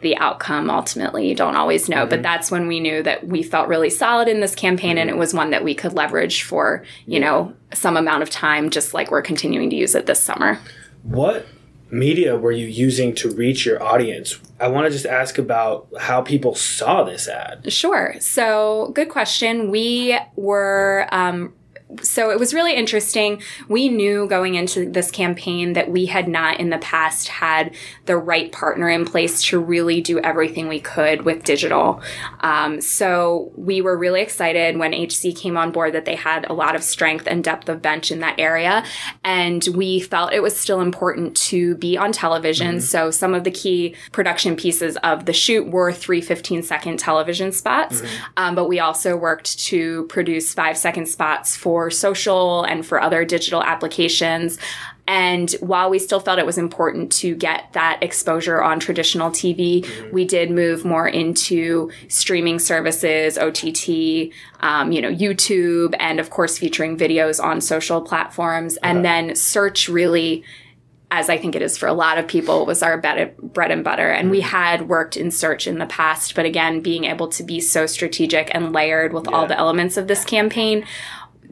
the 0.02 0.16
outcome 0.16 0.70
ultimately. 0.70 1.28
You 1.28 1.34
don't 1.34 1.56
always 1.56 1.88
know 1.88 1.98
mm-hmm. 1.98 2.10
but 2.10 2.22
that's 2.22 2.50
when 2.50 2.66
we 2.66 2.80
knew 2.80 3.02
that 3.02 3.26
we 3.26 3.42
felt 3.42 3.68
really 3.68 3.90
solid 3.90 4.28
in 4.28 4.40
this 4.40 4.54
campaign 4.54 4.92
mm-hmm. 4.92 4.98
and 5.00 5.10
it 5.10 5.16
was 5.16 5.34
one 5.34 5.50
that 5.50 5.64
we 5.64 5.74
could 5.74 5.92
leverage 5.92 6.42
for 6.42 6.84
you 7.06 7.20
know 7.20 7.54
some 7.72 7.96
amount 7.96 8.22
of 8.22 8.30
time 8.30 8.70
just 8.70 8.94
like 8.94 9.10
we're 9.10 9.22
continuing 9.22 9.70
to 9.70 9.76
use 9.76 9.94
it 9.94 10.06
this 10.06 10.20
summer. 10.20 10.58
What 11.02 11.46
media 11.90 12.36
were 12.36 12.52
you 12.52 12.66
using 12.66 13.14
to 13.16 13.30
reach 13.30 13.64
your 13.64 13.82
audience? 13.82 14.38
I 14.58 14.68
want 14.68 14.86
to 14.86 14.90
just 14.90 15.06
ask 15.06 15.38
about 15.38 15.88
how 15.98 16.22
people 16.22 16.54
saw 16.54 17.04
this 17.04 17.28
ad. 17.28 17.72
Sure. 17.72 18.14
So 18.20 18.90
good 18.94 19.08
question. 19.08 19.70
We 19.70 20.18
were 20.34 21.06
um, 21.12 21.52
so 22.02 22.30
it 22.30 22.38
was 22.38 22.52
really 22.52 22.74
interesting. 22.74 23.40
We 23.68 23.88
knew 23.88 24.26
going 24.26 24.56
into 24.56 24.90
this 24.90 25.10
campaign 25.10 25.74
that 25.74 25.88
we 25.88 26.06
had 26.06 26.26
not 26.26 26.58
in 26.58 26.70
the 26.70 26.78
past 26.78 27.28
had 27.28 27.74
the 28.06 28.16
right 28.16 28.50
partner 28.50 28.88
in 28.88 29.04
place 29.04 29.40
to 29.44 29.60
really 29.60 30.00
do 30.00 30.18
everything 30.18 30.66
we 30.66 30.80
could 30.80 31.22
with 31.22 31.44
digital. 31.44 32.02
Um, 32.40 32.80
so 32.80 33.52
we 33.54 33.80
were 33.80 33.96
really 33.96 34.20
excited 34.20 34.78
when 34.78 34.92
HC 34.92 35.36
came 35.36 35.56
on 35.56 35.70
board 35.70 35.92
that 35.92 36.06
they 36.06 36.16
had 36.16 36.48
a 36.50 36.52
lot 36.52 36.74
of 36.74 36.82
strength 36.82 37.28
and 37.28 37.44
depth 37.44 37.68
of 37.68 37.82
bench 37.82 38.10
in 38.10 38.18
that 38.18 38.40
area. 38.40 38.84
And 39.22 39.66
we 39.72 40.00
felt 40.00 40.32
it 40.32 40.42
was 40.42 40.58
still 40.58 40.80
important 40.80 41.36
to 41.36 41.76
be 41.76 41.96
on 41.96 42.10
television. 42.10 42.76
Mm-hmm. 42.76 42.80
So 42.80 43.12
some 43.12 43.32
of 43.32 43.44
the 43.44 43.52
key 43.52 43.94
production 44.10 44.56
pieces 44.56 44.96
of 45.04 45.26
the 45.26 45.32
shoot 45.32 45.68
were 45.70 45.92
three 45.92 46.20
15 46.20 46.64
second 46.64 46.98
television 46.98 47.52
spots. 47.52 48.00
Mm-hmm. 48.00 48.24
Um, 48.36 48.54
but 48.56 48.68
we 48.68 48.80
also 48.80 49.16
worked 49.16 49.58
to 49.66 50.06
produce 50.06 50.52
five 50.52 50.76
second 50.76 51.06
spots 51.06 51.54
for 51.54 51.75
for 51.76 51.90
social 51.90 52.64
and 52.64 52.86
for 52.86 52.98
other 53.02 53.22
digital 53.22 53.62
applications. 53.62 54.56
And 55.06 55.50
while 55.60 55.90
we 55.90 55.98
still 55.98 56.20
felt 56.20 56.38
it 56.38 56.46
was 56.46 56.56
important 56.56 57.12
to 57.20 57.36
get 57.36 57.70
that 57.74 57.98
exposure 58.02 58.62
on 58.62 58.80
traditional 58.80 59.30
TV, 59.30 59.82
mm-hmm. 59.82 60.14
we 60.14 60.24
did 60.24 60.50
move 60.50 60.86
more 60.86 61.06
into 61.06 61.90
streaming 62.08 62.60
services, 62.60 63.36
OTT, 63.36 64.32
um, 64.60 64.90
you 64.90 65.02
know, 65.02 65.12
YouTube, 65.12 65.94
and 66.00 66.18
of 66.18 66.30
course 66.30 66.56
featuring 66.56 66.96
videos 66.96 67.44
on 67.44 67.60
social 67.60 68.00
platforms. 68.00 68.78
And 68.82 69.04
then 69.04 69.36
search 69.36 69.86
really 69.86 70.44
as 71.10 71.30
I 71.30 71.38
think 71.38 71.54
it 71.54 71.62
is 71.62 71.78
for 71.78 71.86
a 71.86 71.92
lot 71.92 72.18
of 72.18 72.26
people, 72.26 72.66
was 72.66 72.82
our 72.82 72.98
bread 72.98 73.70
and 73.70 73.84
butter. 73.84 74.10
And 74.10 74.30
we 74.30 74.40
mm-hmm. 74.40 74.48
had 74.48 74.88
worked 74.88 75.16
in 75.16 75.30
search 75.30 75.66
in 75.66 75.78
the 75.78 75.86
past, 75.86 76.34
but 76.34 76.44
again, 76.44 76.80
being 76.80 77.04
able 77.04 77.28
to 77.28 77.44
be 77.44 77.60
so 77.60 77.86
strategic 77.86 78.52
and 78.52 78.72
layered 78.72 79.12
with 79.12 79.26
yeah. 79.26 79.36
all 79.36 79.46
the 79.46 79.56
elements 79.56 79.96
of 79.96 80.08
this 80.08 80.24
campaign 80.24 80.84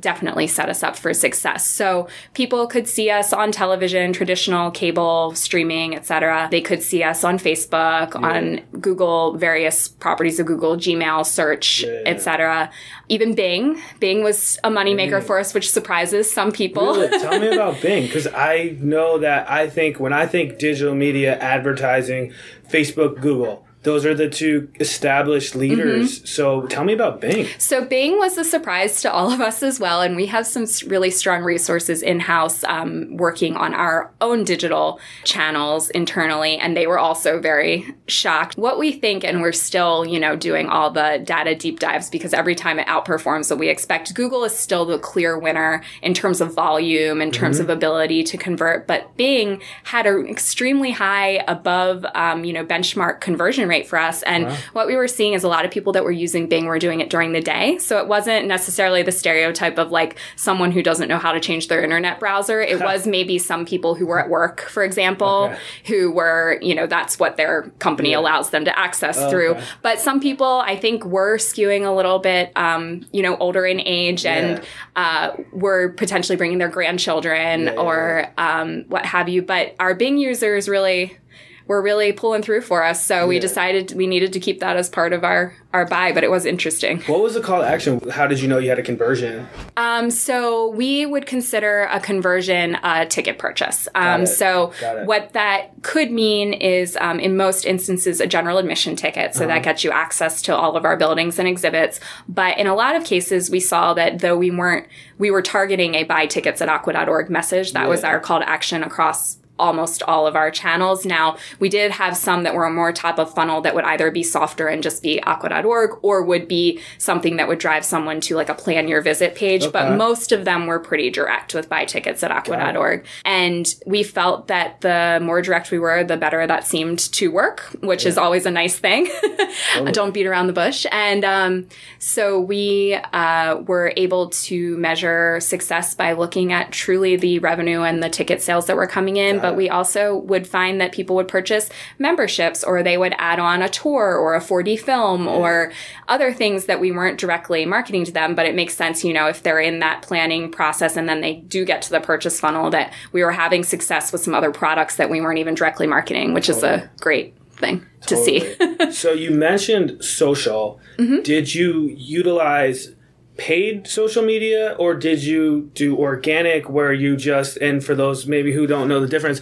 definitely 0.00 0.46
set 0.46 0.68
us 0.68 0.82
up 0.82 0.96
for 0.96 1.12
success. 1.14 1.66
So 1.66 2.08
people 2.34 2.66
could 2.66 2.88
see 2.88 3.10
us 3.10 3.32
on 3.32 3.52
television, 3.52 4.12
traditional 4.12 4.70
cable, 4.70 5.34
streaming, 5.34 5.94
etc. 5.94 6.48
They 6.50 6.60
could 6.60 6.82
see 6.82 7.02
us 7.02 7.24
on 7.24 7.38
Facebook, 7.38 8.14
yeah. 8.14 8.28
on 8.28 8.60
Google, 8.80 9.36
various 9.36 9.88
properties 9.88 10.38
of 10.38 10.46
Google, 10.46 10.76
Gmail, 10.76 11.24
search, 11.26 11.82
yeah. 11.82 12.02
etc. 12.06 12.70
Even 13.08 13.34
Bing. 13.34 13.80
Bing 14.00 14.22
was 14.22 14.58
a 14.64 14.70
moneymaker 14.70 15.22
for 15.22 15.38
us, 15.38 15.54
which 15.54 15.70
surprises 15.70 16.30
some 16.30 16.52
people. 16.52 16.94
Really? 16.94 17.18
Tell 17.20 17.38
me 17.38 17.48
about 17.52 17.80
Bing, 17.80 18.06
because 18.06 18.26
I 18.26 18.76
know 18.80 19.18
that 19.18 19.50
I 19.50 19.68
think 19.68 20.00
when 20.00 20.12
I 20.12 20.26
think 20.26 20.58
digital 20.58 20.94
media 20.94 21.38
advertising, 21.38 22.32
Facebook, 22.70 23.20
Google 23.20 23.66
those 23.84 24.04
are 24.04 24.14
the 24.14 24.28
two 24.28 24.68
established 24.80 25.54
leaders. 25.54 26.18
Mm-hmm. 26.18 26.26
So 26.26 26.66
tell 26.66 26.84
me 26.84 26.94
about 26.94 27.20
Bing. 27.20 27.46
So 27.58 27.84
Bing 27.84 28.18
was 28.18 28.36
a 28.38 28.44
surprise 28.44 29.02
to 29.02 29.12
all 29.12 29.30
of 29.30 29.40
us 29.40 29.62
as 29.62 29.78
well, 29.78 30.00
and 30.00 30.16
we 30.16 30.26
have 30.26 30.46
some 30.46 30.66
really 30.86 31.10
strong 31.10 31.42
resources 31.42 32.02
in 32.02 32.20
house 32.20 32.64
um, 32.64 33.16
working 33.16 33.56
on 33.56 33.74
our 33.74 34.12
own 34.20 34.44
digital 34.44 34.98
channels 35.24 35.90
internally, 35.90 36.56
and 36.56 36.76
they 36.76 36.86
were 36.86 36.98
also 36.98 37.38
very 37.40 37.94
shocked. 38.08 38.56
What 38.56 38.78
we 38.78 38.92
think, 38.92 39.22
and 39.22 39.42
we're 39.42 39.52
still, 39.52 40.06
you 40.06 40.18
know, 40.18 40.34
doing 40.34 40.68
all 40.68 40.90
the 40.90 41.22
data 41.24 41.54
deep 41.54 41.78
dives 41.78 42.08
because 42.08 42.32
every 42.32 42.54
time 42.54 42.78
it 42.78 42.86
outperforms 42.86 43.50
what 43.50 43.58
we 43.58 43.68
expect. 43.68 44.14
Google 44.14 44.44
is 44.44 44.56
still 44.56 44.86
the 44.86 44.98
clear 44.98 45.38
winner 45.38 45.82
in 46.02 46.14
terms 46.14 46.40
of 46.40 46.54
volume, 46.54 47.20
in 47.20 47.30
terms 47.30 47.58
mm-hmm. 47.58 47.70
of 47.70 47.76
ability 47.76 48.24
to 48.24 48.38
convert, 48.38 48.86
but 48.86 49.14
Bing 49.16 49.60
had 49.84 50.06
an 50.06 50.26
extremely 50.26 50.92
high 50.92 51.44
above, 51.46 52.06
um, 52.14 52.44
you 52.44 52.52
know, 52.52 52.64
benchmark 52.64 53.20
conversion 53.20 53.68
rate 53.68 53.73
rate 53.74 53.86
for 53.86 53.98
us. 53.98 54.22
And 54.22 54.46
wow. 54.46 54.56
what 54.72 54.86
we 54.86 54.96
were 54.96 55.08
seeing 55.08 55.32
is 55.34 55.44
a 55.44 55.48
lot 55.48 55.64
of 55.64 55.70
people 55.70 55.92
that 55.94 56.04
were 56.04 56.12
using 56.26 56.48
Bing 56.48 56.66
were 56.66 56.78
doing 56.78 57.00
it 57.00 57.10
during 57.10 57.32
the 57.32 57.40
day. 57.40 57.78
So 57.78 57.98
it 57.98 58.06
wasn't 58.06 58.46
necessarily 58.46 59.02
the 59.02 59.12
stereotype 59.12 59.78
of 59.78 59.90
like 59.90 60.16
someone 60.36 60.70
who 60.72 60.82
doesn't 60.82 61.08
know 61.08 61.18
how 61.18 61.32
to 61.32 61.40
change 61.40 61.68
their 61.68 61.82
internet 61.82 62.20
browser. 62.20 62.60
It 62.60 62.80
was 62.80 63.06
maybe 63.06 63.38
some 63.38 63.64
people 63.66 63.94
who 63.94 64.06
were 64.06 64.20
at 64.20 64.28
work, 64.28 64.60
for 64.60 64.82
example, 64.82 65.50
okay. 65.50 65.58
who 65.86 66.12
were, 66.12 66.58
you 66.62 66.74
know, 66.74 66.86
that's 66.86 67.18
what 67.18 67.36
their 67.36 67.62
company 67.78 68.10
yeah. 68.10 68.18
allows 68.18 68.50
them 68.50 68.64
to 68.64 68.78
access 68.78 69.18
oh, 69.18 69.30
through. 69.30 69.56
But 69.82 69.98
some 69.98 70.20
people, 70.20 70.62
I 70.64 70.76
think, 70.76 71.04
were 71.04 71.38
skewing 71.38 71.84
a 71.84 71.90
little 71.90 72.18
bit, 72.18 72.52
um, 72.56 73.06
you 73.12 73.22
know, 73.22 73.36
older 73.36 73.66
in 73.66 73.80
age 73.80 74.24
yeah. 74.24 74.34
and 74.34 74.64
uh, 74.96 75.42
were 75.52 75.90
potentially 75.90 76.36
bringing 76.36 76.58
their 76.58 76.68
grandchildren 76.68 77.64
yeah, 77.64 77.72
or 77.72 78.26
um, 78.38 78.84
what 78.88 79.04
have 79.04 79.28
you. 79.28 79.42
But 79.42 79.74
our 79.80 79.94
Bing 79.94 80.18
users 80.18 80.68
really 80.68 81.18
were 81.66 81.80
really 81.80 82.12
pulling 82.12 82.42
through 82.42 82.60
for 82.60 82.84
us. 82.84 83.04
So 83.04 83.20
yeah. 83.20 83.26
we 83.26 83.38
decided 83.38 83.92
we 83.92 84.06
needed 84.06 84.32
to 84.34 84.40
keep 84.40 84.60
that 84.60 84.76
as 84.76 84.88
part 84.88 85.12
of 85.12 85.24
our 85.24 85.54
our 85.72 85.84
buy, 85.84 86.12
but 86.12 86.22
it 86.22 86.30
was 86.30 86.46
interesting. 86.46 87.00
What 87.02 87.20
was 87.20 87.34
the 87.34 87.40
call 87.40 87.60
to 87.60 87.66
action? 87.66 87.98
How 88.08 88.28
did 88.28 88.38
you 88.40 88.46
know 88.46 88.58
you 88.58 88.68
had 88.68 88.78
a 88.78 88.82
conversion? 88.82 89.48
Um, 89.76 90.08
so 90.08 90.68
we 90.68 91.04
would 91.04 91.26
consider 91.26 91.88
a 91.90 91.98
conversion 91.98 92.76
a 92.84 93.06
ticket 93.06 93.38
purchase. 93.38 93.88
Um, 93.96 94.24
so 94.24 94.72
what 95.04 95.32
that 95.32 95.70
could 95.82 96.12
mean 96.12 96.52
is, 96.52 96.96
um, 97.00 97.18
in 97.18 97.36
most 97.36 97.64
instances, 97.64 98.20
a 98.20 98.26
general 98.26 98.58
admission 98.58 98.94
ticket. 98.94 99.34
So 99.34 99.44
uh-huh. 99.44 99.54
that 99.54 99.64
gets 99.64 99.82
you 99.82 99.90
access 99.90 100.42
to 100.42 100.56
all 100.56 100.76
of 100.76 100.84
our 100.84 100.96
buildings 100.96 101.40
and 101.40 101.48
exhibits. 101.48 101.98
But 102.28 102.56
in 102.56 102.68
a 102.68 102.74
lot 102.74 102.94
of 102.94 103.02
cases, 103.04 103.50
we 103.50 103.58
saw 103.58 103.94
that 103.94 104.20
though 104.20 104.36
we 104.36 104.52
weren't, 104.52 104.86
we 105.18 105.32
were 105.32 105.42
targeting 105.42 105.96
a 105.96 106.04
buy 106.04 106.26
tickets 106.26 106.62
at 106.62 106.68
aqua.org 106.68 107.30
message. 107.30 107.72
That 107.72 107.82
yeah. 107.82 107.88
was 107.88 108.04
our 108.04 108.20
call 108.20 108.38
to 108.38 108.48
action 108.48 108.84
across 108.84 109.38
almost 109.58 110.02
all 110.02 110.26
of 110.26 110.34
our 110.34 110.50
channels. 110.50 111.06
Now, 111.06 111.36
we 111.60 111.68
did 111.68 111.92
have 111.92 112.16
some 112.16 112.42
that 112.42 112.54
were 112.54 112.68
more 112.70 112.92
top 112.92 113.18
of 113.18 113.32
funnel 113.32 113.60
that 113.60 113.74
would 113.74 113.84
either 113.84 114.10
be 114.10 114.22
softer 114.22 114.66
and 114.66 114.82
just 114.82 115.02
be 115.02 115.22
aqua.org 115.22 115.98
or 116.02 116.22
would 116.22 116.48
be 116.48 116.80
something 116.98 117.36
that 117.36 117.46
would 117.46 117.58
drive 117.58 117.84
someone 117.84 118.20
to 118.22 118.34
like 118.34 118.48
a 118.48 118.54
plan 118.54 118.88
your 118.88 119.00
visit 119.00 119.34
page. 119.34 119.62
Okay. 119.62 119.70
But 119.70 119.96
most 119.96 120.32
of 120.32 120.44
them 120.44 120.66
were 120.66 120.80
pretty 120.80 121.10
direct 121.10 121.54
with 121.54 121.68
buy 121.68 121.84
tickets 121.84 122.22
at 122.22 122.32
aqua.org. 122.32 123.06
And 123.24 123.72
we 123.86 124.02
felt 124.02 124.48
that 124.48 124.80
the 124.80 125.20
more 125.22 125.40
direct 125.40 125.70
we 125.70 125.78
were, 125.78 126.02
the 126.02 126.16
better 126.16 126.46
that 126.46 126.66
seemed 126.66 126.98
to 126.98 127.28
work, 127.28 127.60
which 127.80 128.04
yeah. 128.04 128.08
is 128.08 128.18
always 128.18 128.46
a 128.46 128.50
nice 128.50 128.78
thing. 128.78 129.08
Don't 129.92 130.12
beat 130.12 130.26
around 130.26 130.48
the 130.48 130.52
bush. 130.52 130.84
And 130.90 131.24
um, 131.24 131.68
so 132.00 132.40
we 132.40 132.98
uh, 133.12 133.58
were 133.66 133.92
able 133.96 134.30
to 134.30 134.76
measure 134.78 135.38
success 135.40 135.94
by 135.94 136.12
looking 136.12 136.52
at 136.52 136.72
truly 136.72 137.16
the 137.16 137.38
revenue 137.38 137.82
and 137.82 138.02
the 138.02 138.08
ticket 138.08 138.42
sales 138.42 138.66
that 138.66 138.74
were 138.74 138.88
coming 138.88 139.16
in 139.16 139.43
but 139.48 139.56
we 139.56 139.68
also 139.68 140.16
would 140.16 140.46
find 140.46 140.80
that 140.80 140.92
people 140.92 141.16
would 141.16 141.28
purchase 141.28 141.68
memberships 141.98 142.64
or 142.64 142.82
they 142.82 142.96
would 142.98 143.14
add 143.18 143.38
on 143.38 143.62
a 143.62 143.68
tour 143.68 144.16
or 144.16 144.34
a 144.34 144.40
4D 144.40 144.80
film 144.80 145.26
or 145.26 145.72
other 146.08 146.32
things 146.32 146.66
that 146.66 146.80
we 146.80 146.92
weren't 146.92 147.18
directly 147.18 147.64
marketing 147.66 148.04
to 148.04 148.12
them. 148.12 148.34
But 148.34 148.46
it 148.46 148.54
makes 148.54 148.74
sense, 148.74 149.04
you 149.04 149.12
know, 149.12 149.28
if 149.28 149.42
they're 149.42 149.60
in 149.60 149.80
that 149.80 150.02
planning 150.02 150.50
process 150.50 150.96
and 150.96 151.08
then 151.08 151.20
they 151.20 151.34
do 151.34 151.64
get 151.64 151.82
to 151.82 151.90
the 151.90 152.00
purchase 152.00 152.40
funnel 152.40 152.70
that 152.70 152.92
we 153.12 153.22
were 153.22 153.32
having 153.32 153.64
success 153.64 154.12
with 154.12 154.22
some 154.22 154.34
other 154.34 154.50
products 154.50 154.96
that 154.96 155.10
we 155.10 155.20
weren't 155.20 155.38
even 155.38 155.54
directly 155.54 155.86
marketing, 155.86 156.34
which 156.34 156.46
totally. 156.46 156.74
is 156.74 156.82
a 156.82 156.90
great 157.00 157.36
thing 157.56 157.86
totally. 158.02 158.56
to 158.56 158.86
see. 158.86 158.92
so 158.92 159.12
you 159.12 159.30
mentioned 159.30 160.02
social. 160.04 160.80
Mm-hmm. 160.94 161.22
Did 161.22 161.52
you 161.52 161.92
utilize 161.96 162.94
paid 163.36 163.86
social 163.86 164.22
media 164.22 164.76
or 164.78 164.94
did 164.94 165.22
you 165.24 165.70
do 165.74 165.96
organic 165.98 166.68
where 166.68 166.92
you 166.92 167.16
just 167.16 167.56
and 167.56 167.84
for 167.84 167.94
those 167.94 168.26
maybe 168.26 168.52
who 168.52 168.66
don't 168.66 168.86
know 168.86 169.00
the 169.00 169.08
difference 169.08 169.40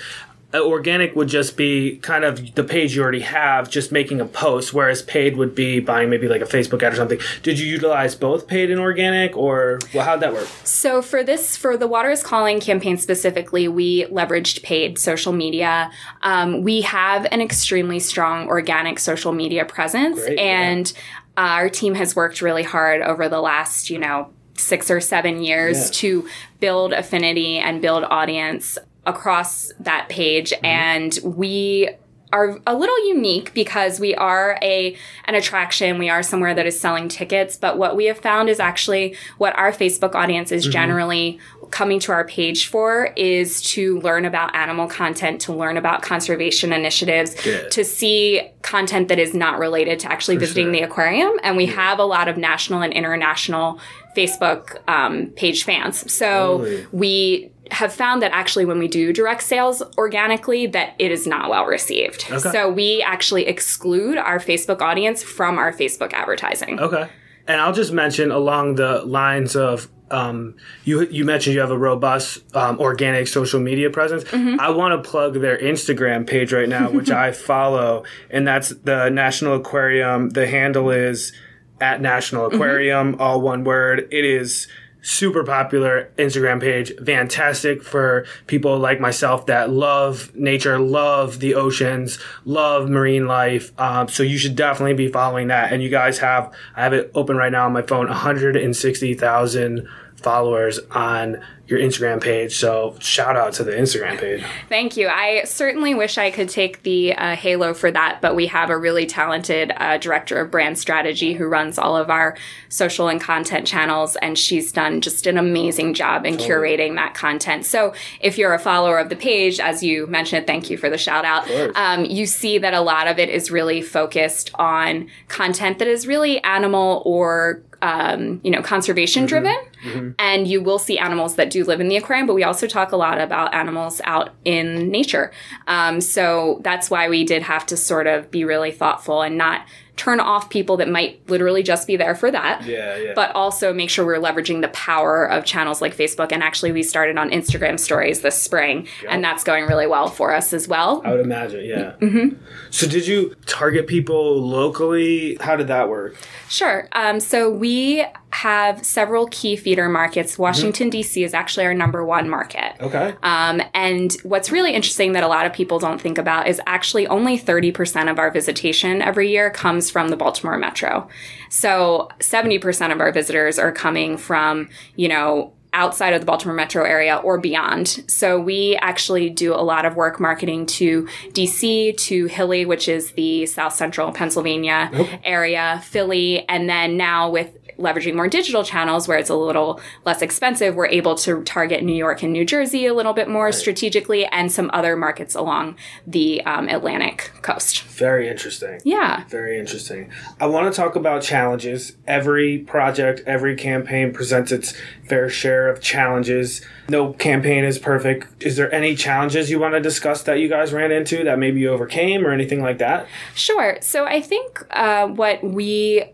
uh, 0.54 0.60
organic 0.60 1.16
would 1.16 1.28
just 1.28 1.56
be 1.56 1.96
kind 1.98 2.24
of 2.24 2.54
the 2.54 2.64
page 2.64 2.94
you 2.94 3.02
already 3.02 3.20
have, 3.20 3.70
just 3.70 3.90
making 3.90 4.20
a 4.20 4.24
post, 4.26 4.74
whereas 4.74 5.02
paid 5.02 5.36
would 5.36 5.54
be 5.54 5.80
buying 5.80 6.10
maybe 6.10 6.28
like 6.28 6.42
a 6.42 6.46
Facebook 6.46 6.82
ad 6.82 6.92
or 6.92 6.96
something. 6.96 7.18
Did 7.42 7.58
you 7.58 7.66
utilize 7.66 8.14
both 8.14 8.46
paid 8.46 8.70
and 8.70 8.80
organic, 8.80 9.36
or 9.36 9.78
well, 9.94 10.04
how'd 10.04 10.20
that 10.20 10.32
work? 10.32 10.46
So 10.64 11.00
for 11.00 11.24
this, 11.24 11.56
for 11.56 11.76
the 11.76 11.86
Water 11.86 12.10
is 12.10 12.22
Calling 12.22 12.60
campaign 12.60 12.98
specifically, 12.98 13.66
we 13.68 14.04
leveraged 14.06 14.62
paid 14.62 14.98
social 14.98 15.32
media. 15.32 15.90
Um, 16.22 16.62
we 16.62 16.82
have 16.82 17.26
an 17.30 17.40
extremely 17.40 17.98
strong 17.98 18.46
organic 18.48 18.98
social 18.98 19.32
media 19.32 19.64
presence, 19.64 20.20
Great, 20.22 20.38
and 20.38 20.92
yeah. 21.36 21.44
our 21.44 21.68
team 21.68 21.94
has 21.94 22.16
worked 22.16 22.42
really 22.42 22.62
hard 22.62 23.02
over 23.02 23.28
the 23.28 23.40
last, 23.40 23.90
you 23.90 23.98
know, 23.98 24.32
six 24.54 24.90
or 24.90 25.00
seven 25.00 25.42
years 25.42 25.86
yeah. 25.86 25.92
to 25.92 26.28
build 26.60 26.92
affinity 26.92 27.58
and 27.58 27.80
build 27.80 28.04
audience 28.04 28.78
across 29.06 29.72
that 29.80 30.08
page 30.08 30.52
mm-hmm. 30.52 30.66
and 30.66 31.18
we 31.24 31.88
are 32.32 32.58
a 32.66 32.74
little 32.74 33.06
unique 33.08 33.52
because 33.52 34.00
we 34.00 34.14
are 34.14 34.58
a 34.62 34.96
an 35.24 35.34
attraction 35.34 35.98
we 35.98 36.08
are 36.08 36.22
somewhere 36.22 36.54
that 36.54 36.66
is 36.66 36.78
selling 36.78 37.08
tickets 37.08 37.56
but 37.56 37.76
what 37.76 37.96
we 37.96 38.06
have 38.06 38.18
found 38.18 38.48
is 38.48 38.60
actually 38.60 39.14
what 39.38 39.56
our 39.58 39.72
facebook 39.72 40.14
audience 40.14 40.52
is 40.52 40.62
mm-hmm. 40.62 40.72
generally 40.72 41.38
coming 41.72 41.98
to 41.98 42.12
our 42.12 42.24
page 42.24 42.68
for 42.68 43.12
is 43.16 43.60
to 43.62 43.98
learn 44.00 44.24
about 44.24 44.54
animal 44.54 44.86
content 44.86 45.40
to 45.40 45.52
learn 45.52 45.76
about 45.76 46.02
conservation 46.02 46.72
initiatives 46.72 47.34
Good. 47.42 47.70
to 47.72 47.84
see 47.84 48.42
content 48.60 49.08
that 49.08 49.18
is 49.18 49.34
not 49.34 49.58
related 49.58 49.98
to 50.00 50.12
actually 50.12 50.36
For 50.36 50.40
visiting 50.40 50.66
sure. 50.66 50.72
the 50.72 50.82
aquarium 50.82 51.32
and 51.42 51.56
we 51.56 51.64
yeah. 51.64 51.72
have 51.72 51.98
a 51.98 52.04
lot 52.04 52.28
of 52.28 52.36
national 52.36 52.82
and 52.82 52.92
international 52.92 53.80
facebook 54.16 54.86
um, 54.88 55.28
page 55.28 55.64
fans 55.64 56.12
so 56.12 56.58
totally. 56.58 56.86
we 56.92 57.52
have 57.70 57.92
found 57.92 58.20
that 58.20 58.32
actually 58.32 58.66
when 58.66 58.78
we 58.78 58.86
do 58.86 59.12
direct 59.12 59.42
sales 59.42 59.82
organically 59.96 60.66
that 60.66 60.94
it 60.98 61.10
is 61.10 61.26
not 61.26 61.48
well 61.48 61.64
received. 61.64 62.26
Okay. 62.30 62.50
So 62.50 62.70
we 62.70 63.00
actually 63.00 63.46
exclude 63.46 64.18
our 64.18 64.38
Facebook 64.38 64.82
audience 64.82 65.22
from 65.22 65.56
our 65.56 65.72
Facebook 65.72 66.12
advertising. 66.12 66.78
Okay. 66.78 67.08
And 67.46 67.60
I'll 67.60 67.72
just 67.72 67.92
mention 67.92 68.30
along 68.30 68.76
the 68.76 69.02
lines 69.06 69.56
of 69.56 69.88
um, 70.12 70.54
you 70.84 71.06
you 71.08 71.24
mentioned 71.24 71.54
you 71.54 71.60
have 71.60 71.70
a 71.70 71.78
robust 71.78 72.44
um, 72.54 72.78
organic 72.78 73.26
social 73.28 73.60
media 73.60 73.90
presence. 73.90 74.24
Mm-hmm. 74.24 74.60
I 74.60 74.70
want 74.70 75.02
to 75.02 75.10
plug 75.10 75.34
their 75.34 75.58
Instagram 75.58 76.26
page 76.26 76.52
right 76.52 76.68
now, 76.68 76.90
which 76.90 77.10
I 77.24 77.32
follow, 77.32 78.04
and 78.30 78.46
that's 78.46 78.68
the 78.70 79.08
National 79.08 79.56
Aquarium. 79.56 80.30
The 80.30 80.46
handle 80.46 80.90
is 80.90 81.32
at 81.80 82.00
National 82.00 82.46
mm-hmm. 82.46 82.56
Aquarium, 82.56 83.12
mm-hmm. 83.12 83.22
all 83.22 83.40
one 83.40 83.64
word. 83.64 84.06
It 84.10 84.24
is 84.24 84.68
super 85.02 85.42
popular 85.42 86.12
Instagram 86.16 86.60
page. 86.60 86.92
Fantastic 87.04 87.82
for 87.82 88.24
people 88.46 88.78
like 88.78 89.00
myself 89.00 89.46
that 89.46 89.68
love 89.68 90.34
nature, 90.34 90.78
love 90.78 91.40
the 91.40 91.54
oceans, 91.54 92.18
love 92.44 92.88
marine 92.88 93.26
life. 93.26 93.78
Um, 93.78 94.08
so 94.08 94.22
you 94.22 94.38
should 94.38 94.56
definitely 94.56 94.94
be 94.94 95.08
following 95.08 95.48
that. 95.48 95.72
And 95.72 95.82
you 95.82 95.88
guys 95.88 96.18
have, 96.18 96.52
I 96.76 96.84
have 96.84 96.92
it 96.92 97.10
open 97.14 97.36
right 97.36 97.52
now 97.52 97.66
on 97.66 97.72
my 97.72 97.82
phone, 97.82 98.06
160,000 98.06 99.88
followers 100.22 100.78
on 100.90 101.42
your 101.72 101.80
Instagram 101.80 102.20
page. 102.20 102.58
So 102.58 102.96
shout 102.98 103.36
out 103.36 103.54
to 103.54 103.64
the 103.64 103.72
Instagram 103.72 104.18
page. 104.18 104.44
Thank 104.68 104.96
you. 104.96 105.08
I 105.08 105.44
certainly 105.44 105.94
wish 105.94 106.18
I 106.18 106.30
could 106.30 106.48
take 106.48 106.82
the 106.82 107.14
uh, 107.14 107.34
halo 107.34 107.72
for 107.72 107.90
that, 107.90 108.20
but 108.20 108.34
we 108.34 108.46
have 108.48 108.68
a 108.68 108.76
really 108.76 109.06
talented 109.06 109.72
uh, 109.76 109.96
director 109.96 110.38
of 110.38 110.50
brand 110.50 110.78
strategy 110.78 111.32
who 111.32 111.46
runs 111.46 111.78
all 111.78 111.96
of 111.96 112.10
our 112.10 112.36
social 112.68 113.08
and 113.08 113.20
content 113.20 113.66
channels, 113.66 114.16
and 114.16 114.38
she's 114.38 114.70
done 114.70 115.00
just 115.00 115.26
an 115.26 115.38
amazing 115.38 115.94
job 115.94 116.26
in 116.26 116.36
totally. 116.36 116.76
curating 116.76 116.96
that 116.96 117.14
content. 117.14 117.64
So 117.64 117.94
if 118.20 118.36
you're 118.36 118.52
a 118.52 118.58
follower 118.58 118.98
of 118.98 119.08
the 119.08 119.16
page, 119.16 119.58
as 119.58 119.82
you 119.82 120.06
mentioned, 120.08 120.46
thank 120.46 120.68
you 120.68 120.76
for 120.76 120.90
the 120.90 120.98
shout 120.98 121.24
out. 121.24 121.50
Um, 121.74 122.04
you 122.04 122.26
see 122.26 122.58
that 122.58 122.74
a 122.74 122.80
lot 122.80 123.06
of 123.06 123.18
it 123.18 123.30
is 123.30 123.50
really 123.50 123.80
focused 123.80 124.50
on 124.56 125.08
content 125.28 125.78
that 125.78 125.88
is 125.88 126.06
really 126.06 126.42
animal 126.44 127.02
or 127.06 127.62
um, 127.82 128.40
you 128.44 128.50
know, 128.50 128.62
conservation 128.62 129.26
driven. 129.26 129.52
Mm-hmm. 129.52 129.71
Mm-hmm. 129.82 130.10
And 130.18 130.46
you 130.46 130.62
will 130.62 130.78
see 130.78 130.98
animals 130.98 131.36
that 131.36 131.50
do 131.50 131.64
live 131.64 131.80
in 131.80 131.88
the 131.88 131.96
aquarium, 131.96 132.26
but 132.26 132.34
we 132.34 132.44
also 132.44 132.66
talk 132.66 132.92
a 132.92 132.96
lot 132.96 133.20
about 133.20 133.54
animals 133.54 134.00
out 134.04 134.30
in 134.44 134.90
nature. 134.90 135.32
Um, 135.66 136.00
so 136.00 136.60
that's 136.62 136.90
why 136.90 137.08
we 137.08 137.24
did 137.24 137.42
have 137.42 137.66
to 137.66 137.76
sort 137.76 138.06
of 138.06 138.30
be 138.30 138.44
really 138.44 138.70
thoughtful 138.70 139.22
and 139.22 139.36
not 139.36 139.66
turn 139.96 140.20
off 140.20 140.48
people 140.48 140.78
that 140.78 140.88
might 140.88 141.20
literally 141.28 141.62
just 141.62 141.86
be 141.86 141.96
there 141.96 142.14
for 142.14 142.30
that. 142.30 142.64
Yeah, 142.64 142.96
yeah. 142.96 143.12
But 143.14 143.34
also 143.34 143.72
make 143.72 143.90
sure 143.90 144.06
we're 144.06 144.16
leveraging 144.20 144.62
the 144.62 144.68
power 144.68 145.24
of 145.24 145.44
channels 145.44 145.82
like 145.82 145.94
Facebook. 145.96 146.32
And 146.32 146.42
actually, 146.42 146.72
we 146.72 146.82
started 146.82 147.18
on 147.18 147.30
Instagram 147.30 147.78
stories 147.78 148.22
this 148.22 148.40
spring, 148.40 148.88
yep. 149.02 149.12
and 149.12 149.22
that's 149.22 149.44
going 149.44 149.66
really 149.66 149.86
well 149.86 150.08
for 150.08 150.34
us 150.34 150.52
as 150.52 150.66
well. 150.66 151.02
I 151.04 151.12
would 151.12 151.20
imagine, 151.20 151.64
yeah. 151.64 151.92
Mm-hmm. 152.00 152.42
So, 152.70 152.86
did 152.88 153.06
you 153.06 153.34
target 153.46 153.86
people 153.86 154.40
locally? 154.42 155.36
How 155.40 155.56
did 155.56 155.68
that 155.68 155.88
work? 155.88 156.16
Sure. 156.48 156.88
Um, 156.92 157.20
so, 157.20 157.50
we 157.50 158.04
have 158.32 158.84
several 158.84 159.26
key 159.28 159.56
feeder 159.56 159.88
markets. 159.88 160.38
Washington, 160.38 160.86
mm-hmm. 160.86 161.02
D.C. 161.02 161.22
is 161.22 161.34
actually 161.34 161.66
our 161.66 161.74
number 161.74 162.04
one 162.04 162.28
market. 162.28 162.74
Okay. 162.80 163.14
Um, 163.22 163.60
and 163.74 164.16
what's 164.22 164.50
really 164.50 164.72
interesting 164.72 165.12
that 165.12 165.22
a 165.22 165.28
lot 165.28 165.44
of 165.44 165.52
people 165.52 165.78
don't 165.78 166.00
think 166.00 166.18
about 166.18 166.48
is 166.48 166.60
actually 166.66 167.06
only 167.06 167.38
30% 167.38 168.10
of 168.10 168.18
our 168.18 168.30
visitation 168.30 169.02
every 169.02 169.30
year 169.30 169.50
comes 169.50 169.90
from 169.90 170.08
the 170.08 170.16
Baltimore 170.16 170.56
Metro. 170.56 171.08
So 171.50 172.08
70% 172.20 172.92
of 172.92 173.00
our 173.00 173.12
visitors 173.12 173.58
are 173.58 173.72
coming 173.72 174.16
from, 174.16 174.70
you 174.96 175.08
know, 175.08 175.52
outside 175.72 176.12
of 176.12 176.20
the 176.20 176.26
Baltimore 176.26 176.54
metro 176.54 176.84
area 176.84 177.16
or 177.16 177.38
beyond. 177.38 178.04
So 178.08 178.38
we 178.38 178.76
actually 178.80 179.30
do 179.30 179.54
a 179.54 179.62
lot 179.62 179.84
of 179.84 179.96
work 179.96 180.20
marketing 180.20 180.66
to 180.66 181.08
DC, 181.30 181.96
to 181.96 182.26
Hilly, 182.26 182.66
which 182.66 182.88
is 182.88 183.12
the 183.12 183.46
South 183.46 183.74
Central 183.74 184.12
Pennsylvania 184.12 184.90
area, 185.24 185.82
Philly, 185.84 186.46
and 186.48 186.68
then 186.68 186.96
now 186.96 187.30
with 187.30 187.56
leveraging 187.78 188.14
more 188.14 188.28
digital 188.28 188.64
channels 188.64 189.08
where 189.08 189.18
it's 189.18 189.30
a 189.30 189.34
little 189.34 189.80
less 190.04 190.22
expensive, 190.22 190.74
we're 190.74 190.86
able 190.86 191.14
to 191.16 191.42
target 191.42 191.82
New 191.82 191.94
York 191.94 192.22
and 192.22 192.32
New 192.32 192.44
Jersey 192.44 192.86
a 192.86 192.94
little 192.94 193.12
bit 193.12 193.28
more 193.28 193.46
right. 193.46 193.54
strategically 193.54 194.24
and 194.26 194.50
some 194.50 194.70
other 194.72 194.96
markets 194.96 195.34
along 195.34 195.76
the 196.06 196.42
um, 196.44 196.68
Atlantic 196.68 197.32
coast. 197.42 197.82
Very 197.84 198.28
interesting. 198.28 198.80
Yeah. 198.84 199.24
Very 199.28 199.58
interesting. 199.58 200.10
I 200.40 200.46
want 200.46 200.72
to 200.72 200.76
talk 200.76 200.96
about 200.96 201.22
challenges. 201.22 201.96
Every 202.06 202.58
project, 202.58 203.22
every 203.26 203.56
campaign 203.56 204.12
presents 204.12 204.52
its 204.52 204.74
fair 205.08 205.28
share 205.28 205.61
of 205.68 205.80
challenges. 205.80 206.62
No 206.88 207.12
campaign 207.12 207.64
is 207.64 207.78
perfect. 207.78 208.42
Is 208.42 208.56
there 208.56 208.72
any 208.72 208.94
challenges 208.94 209.50
you 209.50 209.58
want 209.58 209.74
to 209.74 209.80
discuss 209.80 210.22
that 210.24 210.34
you 210.34 210.48
guys 210.48 210.72
ran 210.72 210.90
into 210.92 211.24
that 211.24 211.38
maybe 211.38 211.60
you 211.60 211.70
overcame 211.70 212.26
or 212.26 212.32
anything 212.32 212.62
like 212.62 212.78
that? 212.78 213.06
Sure. 213.34 213.78
So 213.80 214.04
I 214.04 214.20
think 214.20 214.64
uh, 214.70 215.08
what 215.08 215.42
we 215.42 216.04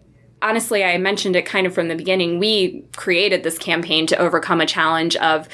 honestly, 0.41 0.85
I 0.85 0.99
mentioned 0.99 1.37
it 1.37 1.47
kind 1.47 1.67
of 1.67 1.75
from 1.75 1.89
the 1.89 1.97
beginning. 1.97 2.39
We 2.39 2.85
created 2.97 3.43
this 3.43 3.59
campaign 3.59 4.07
to 4.07 4.17
overcome 4.19 4.61
a 4.61 4.67
challenge 4.67 5.17
of 5.17 5.49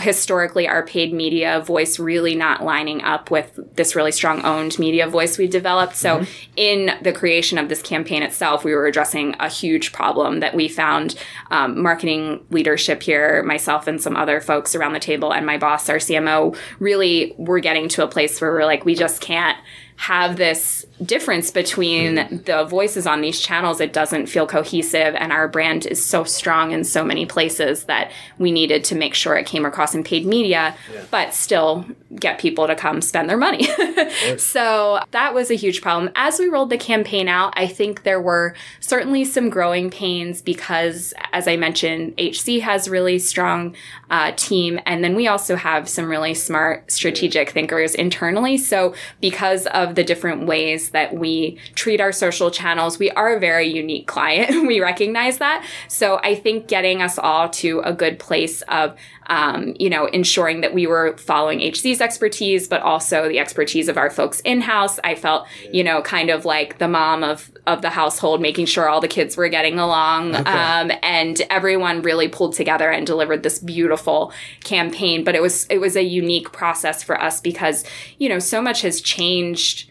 historically 0.00 0.66
our 0.66 0.84
paid 0.84 1.12
media 1.12 1.60
voice 1.60 1.98
really 1.98 2.34
not 2.34 2.64
lining 2.64 3.02
up 3.02 3.30
with 3.30 3.58
this 3.76 3.94
really 3.94 4.12
strong 4.12 4.44
owned 4.44 4.78
media 4.78 5.08
voice 5.08 5.38
we've 5.38 5.50
developed. 5.50 5.96
So 5.96 6.18
mm-hmm. 6.18 6.52
in 6.56 6.90
the 7.02 7.12
creation 7.12 7.58
of 7.58 7.68
this 7.68 7.82
campaign 7.82 8.22
itself, 8.22 8.64
we 8.64 8.74
were 8.74 8.86
addressing 8.86 9.36
a 9.38 9.48
huge 9.48 9.92
problem 9.92 10.40
that 10.40 10.54
we 10.54 10.68
found 10.68 11.14
um, 11.50 11.80
marketing 11.80 12.44
leadership 12.50 13.02
here, 13.02 13.42
myself 13.42 13.86
and 13.86 14.00
some 14.00 14.16
other 14.16 14.40
folks 14.40 14.74
around 14.74 14.92
the 14.92 15.00
table 15.00 15.32
and 15.32 15.46
my 15.46 15.58
boss, 15.58 15.88
our 15.88 15.96
CMO, 15.96 16.56
really 16.78 17.34
were 17.36 17.60
getting 17.60 17.88
to 17.90 18.02
a 18.02 18.08
place 18.08 18.40
where 18.40 18.52
we're 18.52 18.64
like, 18.64 18.84
we 18.84 18.94
just 18.94 19.20
can't 19.20 19.58
have 19.96 20.36
this 20.36 20.86
difference 21.04 21.50
between 21.50 22.14
the 22.44 22.66
voices 22.68 23.06
on 23.06 23.20
these 23.20 23.40
channels. 23.40 23.80
It 23.80 23.92
doesn't 23.92 24.26
feel 24.26 24.46
cohesive, 24.46 25.14
and 25.14 25.32
our 25.32 25.48
brand 25.48 25.86
is 25.86 26.04
so 26.04 26.24
strong 26.24 26.72
in 26.72 26.84
so 26.84 27.04
many 27.04 27.26
places 27.26 27.84
that 27.84 28.10
we 28.38 28.50
needed 28.50 28.84
to 28.84 28.94
make 28.94 29.14
sure 29.14 29.36
it 29.36 29.46
came 29.46 29.66
across 29.66 29.94
in 29.94 30.02
paid 30.02 30.24
media, 30.26 30.74
yeah. 30.92 31.02
but 31.10 31.34
still 31.34 31.84
get 32.16 32.38
people 32.38 32.66
to 32.66 32.74
come 32.74 33.02
spend 33.02 33.28
their 33.28 33.36
money. 33.36 33.64
so 34.38 35.00
that 35.10 35.34
was 35.34 35.50
a 35.50 35.54
huge 35.54 35.82
problem. 35.82 36.10
As 36.16 36.38
we 36.38 36.48
rolled 36.48 36.70
the 36.70 36.78
campaign 36.78 37.28
out, 37.28 37.52
I 37.56 37.66
think 37.66 38.02
there 38.02 38.20
were 38.20 38.54
certainly 38.80 39.24
some 39.24 39.50
growing 39.50 39.90
pains 39.90 40.40
because, 40.40 41.12
as 41.32 41.46
I 41.46 41.56
mentioned, 41.56 42.14
HC 42.18 42.60
has 42.62 42.88
really 42.88 43.18
strong 43.18 43.76
uh, 44.08 44.32
team, 44.36 44.80
and 44.86 45.04
then 45.04 45.14
we 45.14 45.28
also 45.28 45.56
have 45.56 45.88
some 45.88 46.08
really 46.08 46.34
smart 46.34 46.90
strategic 46.90 47.50
thinkers 47.50 47.94
internally. 47.94 48.56
So 48.56 48.94
because 49.20 49.66
of 49.66 49.90
of 49.90 49.96
the 49.96 50.04
different 50.04 50.46
ways 50.46 50.89
that 50.90 51.14
we 51.14 51.58
treat 51.74 52.00
our 52.00 52.12
social 52.12 52.50
channels. 52.50 52.98
We 52.98 53.10
are 53.12 53.36
a 53.36 53.40
very 53.40 53.66
unique 53.66 54.06
client. 54.06 54.50
we 54.66 54.80
recognize 54.80 55.38
that. 55.38 55.64
So 55.88 56.20
I 56.22 56.34
think 56.34 56.68
getting 56.68 57.02
us 57.02 57.18
all 57.18 57.48
to 57.50 57.80
a 57.80 57.92
good 57.92 58.18
place 58.18 58.62
of 58.62 58.96
um, 59.30 59.76
you 59.78 59.88
know, 59.88 60.06
ensuring 60.06 60.60
that 60.62 60.74
we 60.74 60.88
were 60.88 61.16
following 61.16 61.60
HC's 61.60 62.00
expertise, 62.00 62.66
but 62.66 62.82
also 62.82 63.28
the 63.28 63.38
expertise 63.38 63.88
of 63.88 63.96
our 63.96 64.10
folks 64.10 64.40
in 64.40 64.60
house. 64.60 64.98
I 65.04 65.14
felt, 65.14 65.46
you 65.72 65.84
know, 65.84 66.02
kind 66.02 66.30
of 66.30 66.44
like 66.44 66.78
the 66.78 66.88
mom 66.88 67.22
of 67.22 67.50
of 67.66 67.80
the 67.80 67.90
household, 67.90 68.40
making 68.40 68.66
sure 68.66 68.88
all 68.88 69.00
the 69.00 69.08
kids 69.08 69.36
were 69.36 69.48
getting 69.48 69.78
along, 69.78 70.34
okay. 70.34 70.50
um, 70.50 70.90
and 71.02 71.40
everyone 71.48 72.02
really 72.02 72.26
pulled 72.26 72.54
together 72.54 72.90
and 72.90 73.06
delivered 73.06 73.44
this 73.44 73.60
beautiful 73.60 74.32
campaign. 74.64 75.22
But 75.22 75.36
it 75.36 75.42
was 75.42 75.64
it 75.66 75.78
was 75.78 75.94
a 75.94 76.02
unique 76.02 76.50
process 76.50 77.04
for 77.04 77.20
us 77.20 77.40
because 77.40 77.84
you 78.18 78.28
know 78.28 78.40
so 78.40 78.60
much 78.60 78.82
has 78.82 79.00
changed 79.00 79.89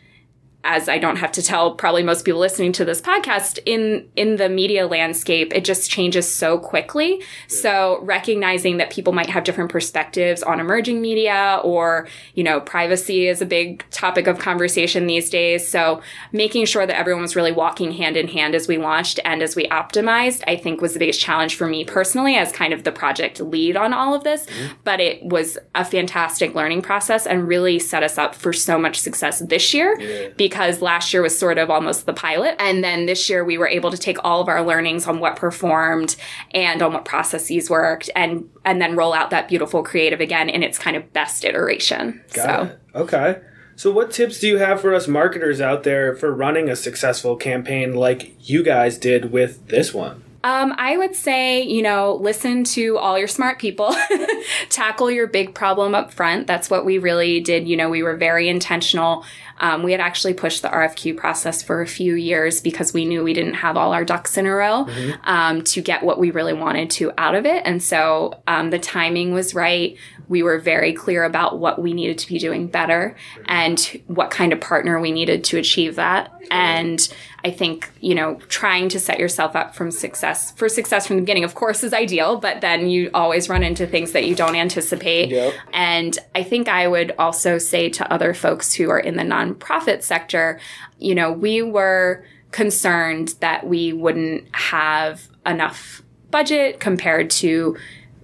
as 0.66 0.90
I 0.90 0.98
don't 0.98 1.16
have 1.16 1.32
to 1.34 1.42
tell 1.42 1.74
probably 1.76 2.04
most 2.04 2.26
people 2.26 2.42
listening 2.42 2.74
to 2.74 2.86
this 2.86 3.00
podcast 3.00 3.60
in 3.66 4.10
in 4.18 4.36
the 4.36 4.50
media 4.50 4.88
landscape 4.88 5.54
it 5.56 5.64
just 5.64 5.90
changes 5.90 6.30
so 6.30 6.60
quickly 6.60 7.20
yeah. 7.20 7.26
so 7.48 8.00
recognizing 8.02 8.76
that 8.78 8.90
people 8.90 9.14
might 9.14 9.30
have 9.30 9.46
different 9.46 9.72
perspectives 9.72 10.44
on 10.44 10.60
emerging 10.60 11.00
media 11.00 11.62
or 11.64 12.10
you 12.34 12.44
know 12.44 12.60
privacy 12.60 13.28
is 13.28 13.42
a 13.42 13.46
big 13.46 13.90
topic 13.90 14.28
of 14.28 14.38
conversation 14.40 15.08
these 15.08 15.30
days 15.30 15.66
so 15.66 16.02
making 16.34 16.66
sure 16.66 16.86
that 16.86 16.98
everyone 16.98 17.22
was 17.22 17.38
really 17.38 17.54
walking 17.54 17.94
hand 17.94 18.18
in 18.18 18.28
hand 18.28 18.54
as 18.54 18.68
we 18.68 18.78
launched 18.78 19.18
and 19.24 19.42
as 19.42 19.56
we 19.56 19.66
optimized 19.70 20.44
I 20.46 20.58
think 20.58 20.82
was 20.82 20.92
the 20.92 21.00
biggest 21.00 21.22
challenge 21.22 21.56
for 21.56 21.68
me 21.68 21.86
personally 21.86 22.36
as 22.36 22.52
kind 22.52 22.74
of 22.74 22.84
the 22.84 22.92
project 22.92 23.40
lead 23.40 23.78
on 23.78 23.94
all 23.94 24.14
of 24.14 24.26
this 24.26 24.46
mm-hmm. 24.46 24.74
but 24.84 25.00
it 25.00 25.24
was 25.24 25.58
a 25.74 25.86
fantastic 25.86 26.54
learning 26.54 26.82
process 26.82 27.26
and 27.26 27.48
really 27.48 27.80
set 27.80 28.04
us 28.04 28.18
up 28.18 28.36
for 28.36 28.52
so 28.52 28.78
much 28.78 29.00
success 29.00 29.40
this 29.40 29.74
year 29.74 29.98
yeah 30.02 30.28
because 30.50 30.82
last 30.82 31.14
year 31.14 31.22
was 31.22 31.38
sort 31.38 31.58
of 31.58 31.70
almost 31.70 32.06
the 32.06 32.14
pilot. 32.14 32.56
And 32.60 32.84
then 32.84 33.06
this 33.06 33.30
year 33.30 33.44
we 33.44 33.58
were 33.58 33.68
able 33.68 33.92
to 33.92 33.98
take 33.98 34.18
all 34.24 34.42
of 34.42 34.48
our 34.48 34.66
learnings 34.66 35.08
on 35.08 35.20
what 35.20 35.36
performed 35.36 36.16
and 36.52 36.82
on 36.82 36.94
what 36.94 37.06
processes 37.06 37.70
worked 37.70 38.10
and 38.16 38.50
and 38.66 38.82
then 38.82 38.96
roll 38.96 39.14
out 39.14 39.30
that 39.30 39.48
beautiful 39.48 39.84
creative 39.84 40.20
again 40.20 40.50
in 40.50 40.64
its 40.64 40.80
kind 40.80 40.98
of 40.98 41.14
best 41.14 41.46
iteration. 41.46 42.22
Got 42.34 42.46
so 42.46 42.64
it. 42.64 42.80
okay. 42.96 43.42
So, 43.76 43.92
what 43.92 44.12
tips 44.12 44.40
do 44.40 44.48
you 44.48 44.58
have 44.58 44.82
for 44.82 44.94
us 44.94 45.08
marketers 45.08 45.62
out 45.62 45.84
there 45.84 46.14
for 46.14 46.34
running 46.34 46.68
a 46.68 46.76
successful 46.76 47.38
campaign 47.38 47.94
like 47.94 48.36
you 48.50 48.62
guys 48.62 48.98
did 48.98 49.32
with 49.32 49.68
this 49.68 49.94
one? 49.94 50.24
Um, 50.44 50.74
I 50.78 50.98
would 50.98 51.16
say, 51.16 51.64
you 51.64 51.82
know, 51.82 52.16
listen 52.22 52.64
to 52.66 52.98
all 52.98 53.20
your 53.20 53.28
smart 53.28 53.60
people, 53.60 53.94
tackle 54.70 55.12
your 55.12 55.28
big 55.28 55.54
problem 55.54 55.94
up 55.94 56.14
front. 56.14 56.48
That's 56.48 56.70
what 56.70 56.86
we 56.86 56.98
really 56.98 57.42
did. 57.42 57.68
You 57.68 57.76
know, 57.76 57.90
we 57.90 58.04
were 58.04 58.16
very 58.16 58.48
intentional. 58.48 59.26
Um, 59.60 59.84
we 59.84 59.92
had 59.92 60.02
actually 60.02 60.34
pushed 60.34 60.62
the 60.62 60.70
RFQ 60.70 61.18
process 61.18 61.62
for 61.62 61.82
a 61.82 61.88
few 61.88 62.16
years 62.16 62.62
because 62.62 62.94
we 62.94 63.06
knew 63.06 63.24
we 63.24 63.34
didn't 63.34 63.56
have 63.56 63.78
all 63.78 63.94
our 63.94 64.06
ducks 64.06 64.38
in 64.38 64.46
a 64.46 64.54
row 64.54 64.86
mm-hmm. 64.86 65.12
um, 65.24 65.64
to 65.64 65.82
get 65.82 66.04
what 66.04 66.20
we 66.20 66.32
really 66.32 66.54
wanted 66.54 66.90
to 66.92 67.12
out 67.18 67.36
of 67.36 67.46
it. 67.46 67.62
And 67.66 67.82
so 67.82 68.42
um, 68.48 68.70
the 68.70 68.80
timing 68.80 69.34
was 69.34 69.54
right. 69.54 69.98
We 70.28 70.44
were 70.44 70.60
very 70.60 70.94
clear 70.94 71.24
about 71.24 71.60
what 71.60 71.82
we 71.82 71.94
needed 71.94 72.18
to 72.20 72.28
be 72.28 72.38
doing 72.38 72.68
better 72.68 73.16
and 73.46 73.80
what 74.08 74.32
kind 74.32 74.54
of 74.54 74.62
partner 74.62 75.00
we 75.00 75.12
needed 75.12 75.44
to 75.46 75.58
achieve 75.58 75.96
that. 75.96 76.32
And 76.52 77.08
I 77.44 77.52
think, 77.52 77.90
you 78.02 78.16
know, 78.16 78.36
trying 78.48 78.90
to 78.90 79.00
set 79.00 79.20
yourself 79.20 79.56
up 79.56 79.76
from 79.76 79.92
success 79.92 80.52
for 80.52 80.68
success 80.68 81.08
from 81.08 81.18
the 81.18 81.22
beginning, 81.22 81.44
of 81.44 81.56
course, 81.56 81.84
is 81.84 81.94
ideal, 81.94 82.38
but 82.38 82.62
then 82.62 82.90
you 82.90 83.10
always 83.14 83.50
run 83.50 83.64
into 83.64 83.88
things 83.88 84.12
that 84.12 84.26
you 84.26 84.36
don't 84.36 84.56
anticipate. 84.56 85.30
Yep. 85.30 85.54
And 85.74 86.20
I 86.36 86.44
think 86.44 86.68
I 86.68 86.88
would 86.88 87.14
also 87.18 87.58
say 87.58 87.90
to 87.90 88.12
other 88.12 88.34
folks 88.34 88.74
who 88.74 88.90
are 88.90 89.00
in 89.00 89.16
the 89.16 89.24
nonprofit 89.54 90.04
sector, 90.04 90.60
you 90.98 91.16
know, 91.16 91.32
we 91.32 91.62
were 91.62 92.24
concerned 92.52 93.36
that 93.40 93.68
we 93.68 93.94
wouldn't 93.94 94.44
have 94.56 95.28
enough 95.46 96.02
budget 96.32 96.80
compared 96.80 97.30
to 97.30 97.78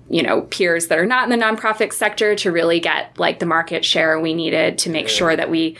you 0.09 0.21
know 0.21 0.41
peers 0.41 0.87
that 0.87 0.97
are 0.97 1.05
not 1.05 1.29
in 1.29 1.37
the 1.37 1.43
nonprofit 1.43 1.91
sector 1.91 2.35
to 2.35 2.51
really 2.51 2.79
get 2.79 3.17
like 3.17 3.39
the 3.39 3.45
market 3.45 3.83
share 3.83 4.19
we 4.19 4.33
needed 4.33 4.77
to 4.77 4.89
make 4.89 5.07
yeah. 5.07 5.13
sure 5.13 5.35
that 5.35 5.49
we 5.49 5.75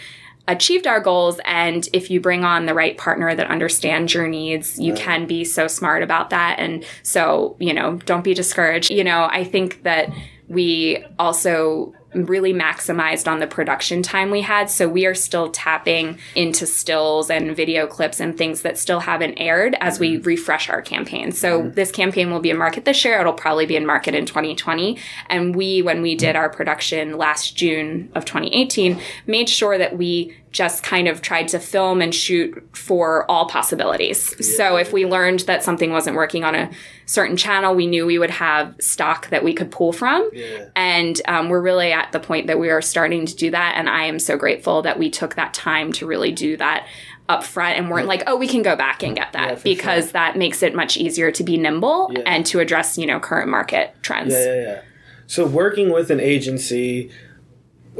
achieved 0.47 0.85
our 0.87 0.99
goals 0.99 1.39
and 1.45 1.87
if 1.93 2.09
you 2.09 2.19
bring 2.19 2.43
on 2.43 2.65
the 2.65 2.73
right 2.73 2.97
partner 2.97 3.35
that 3.35 3.47
understands 3.47 4.13
your 4.13 4.27
needs 4.27 4.79
you 4.79 4.93
right. 4.93 5.01
can 5.01 5.25
be 5.27 5.43
so 5.43 5.67
smart 5.67 6.03
about 6.03 6.29
that 6.29 6.57
and 6.59 6.83
so 7.03 7.55
you 7.59 7.73
know 7.73 7.95
don't 8.05 8.23
be 8.23 8.33
discouraged 8.33 8.91
you 8.91 9.03
know 9.03 9.27
i 9.31 9.43
think 9.43 9.83
that 9.83 10.11
we 10.47 11.03
also 11.17 11.93
really 12.15 12.53
maximized 12.53 13.29
on 13.29 13.39
the 13.39 13.47
production 13.47 14.01
time 14.01 14.31
we 14.31 14.41
had. 14.41 14.69
So 14.69 14.87
we 14.87 15.05
are 15.05 15.13
still 15.13 15.49
tapping 15.49 16.17
into 16.35 16.65
stills 16.65 17.29
and 17.29 17.55
video 17.55 17.87
clips 17.87 18.19
and 18.19 18.37
things 18.37 18.61
that 18.61 18.77
still 18.77 19.01
haven't 19.01 19.37
aired 19.37 19.75
as 19.79 19.99
we 19.99 20.15
mm-hmm. 20.15 20.23
refresh 20.23 20.69
our 20.69 20.81
campaign. 20.81 21.31
So 21.31 21.61
mm-hmm. 21.61 21.73
this 21.73 21.91
campaign 21.91 22.31
will 22.31 22.39
be 22.39 22.49
in 22.49 22.57
market 22.57 22.85
this 22.85 23.03
year. 23.03 23.19
It'll 23.19 23.33
probably 23.33 23.65
be 23.65 23.75
in 23.75 23.85
market 23.85 24.15
in 24.15 24.25
2020. 24.25 24.97
And 25.29 25.55
we, 25.55 25.81
when 25.81 26.01
we 26.01 26.15
did 26.15 26.35
our 26.35 26.49
production 26.49 27.17
last 27.17 27.55
June 27.55 28.11
of 28.15 28.25
2018, 28.25 28.99
made 29.27 29.49
sure 29.49 29.77
that 29.77 29.97
we 29.97 30.35
just 30.55 30.83
kind 30.83 31.09
of 31.09 31.21
tried 31.21 31.49
to 31.49 31.59
film 31.59 32.01
and 32.01 32.15
shoot 32.15 32.65
for 32.71 33.29
all 33.29 33.45
possibilities. 33.45 34.33
Yeah. 34.39 34.55
So 34.55 34.77
if 34.77 34.93
we 34.93 35.05
learned 35.05 35.41
that 35.41 35.63
something 35.63 35.91
wasn't 35.91 36.15
working 36.15 36.45
on 36.45 36.55
a 36.55 36.71
certain 37.05 37.35
channel, 37.35 37.75
we 37.75 37.87
knew 37.87 38.05
we 38.05 38.17
would 38.17 38.29
have 38.29 38.73
stock 38.79 39.27
that 39.31 39.43
we 39.43 39.53
could 39.53 39.69
pull 39.69 39.91
from. 39.91 40.29
Yeah. 40.31 40.69
And 40.73 41.21
um, 41.27 41.49
we're 41.49 41.59
really 41.59 41.91
at 41.91 42.13
the 42.13 42.21
point 42.21 42.47
that 42.47 42.57
we 42.57 42.69
are 42.69 42.81
starting 42.81 43.25
to 43.25 43.35
do 43.35 43.51
that. 43.51 43.73
And 43.75 43.89
I 43.89 44.05
am 44.05 44.17
so 44.17 44.37
grateful 44.37 44.81
that 44.83 44.97
we 44.97 45.09
took 45.09 45.35
that 45.35 45.53
time 45.53 45.91
to 45.91 46.07
really 46.07 46.31
do 46.31 46.55
that 46.55 46.87
up 47.27 47.43
front 47.43 47.77
and 47.77 47.89
weren't 47.89 48.07
like, 48.07 48.23
oh, 48.25 48.37
we 48.37 48.47
can 48.47 48.61
go 48.61 48.77
back 48.77 49.03
and 49.03 49.13
get 49.13 49.33
that 49.33 49.57
yeah, 49.57 49.61
because 49.61 50.05
sure. 50.05 50.13
that 50.13 50.37
makes 50.37 50.63
it 50.63 50.73
much 50.73 50.95
easier 50.95 51.31
to 51.31 51.43
be 51.43 51.57
nimble 51.57 52.13
and 52.25 52.45
to 52.45 52.61
address, 52.61 52.97
you 52.97 53.05
know, 53.05 53.19
current 53.19 53.49
market 53.49 53.93
trends. 54.03 54.31
Yeah, 54.31 54.45
yeah, 54.45 54.61
yeah. 54.61 54.81
So 55.27 55.45
working 55.45 55.91
with 55.91 56.11
an 56.11 56.21
agency, 56.21 57.11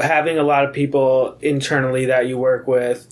having 0.02 0.38
a 0.38 0.44
lot 0.44 0.66
of 0.66 0.74
people 0.74 1.38
internally 1.42 2.06
that 2.06 2.28
you 2.28 2.38
work 2.38 2.68
with, 2.68 3.08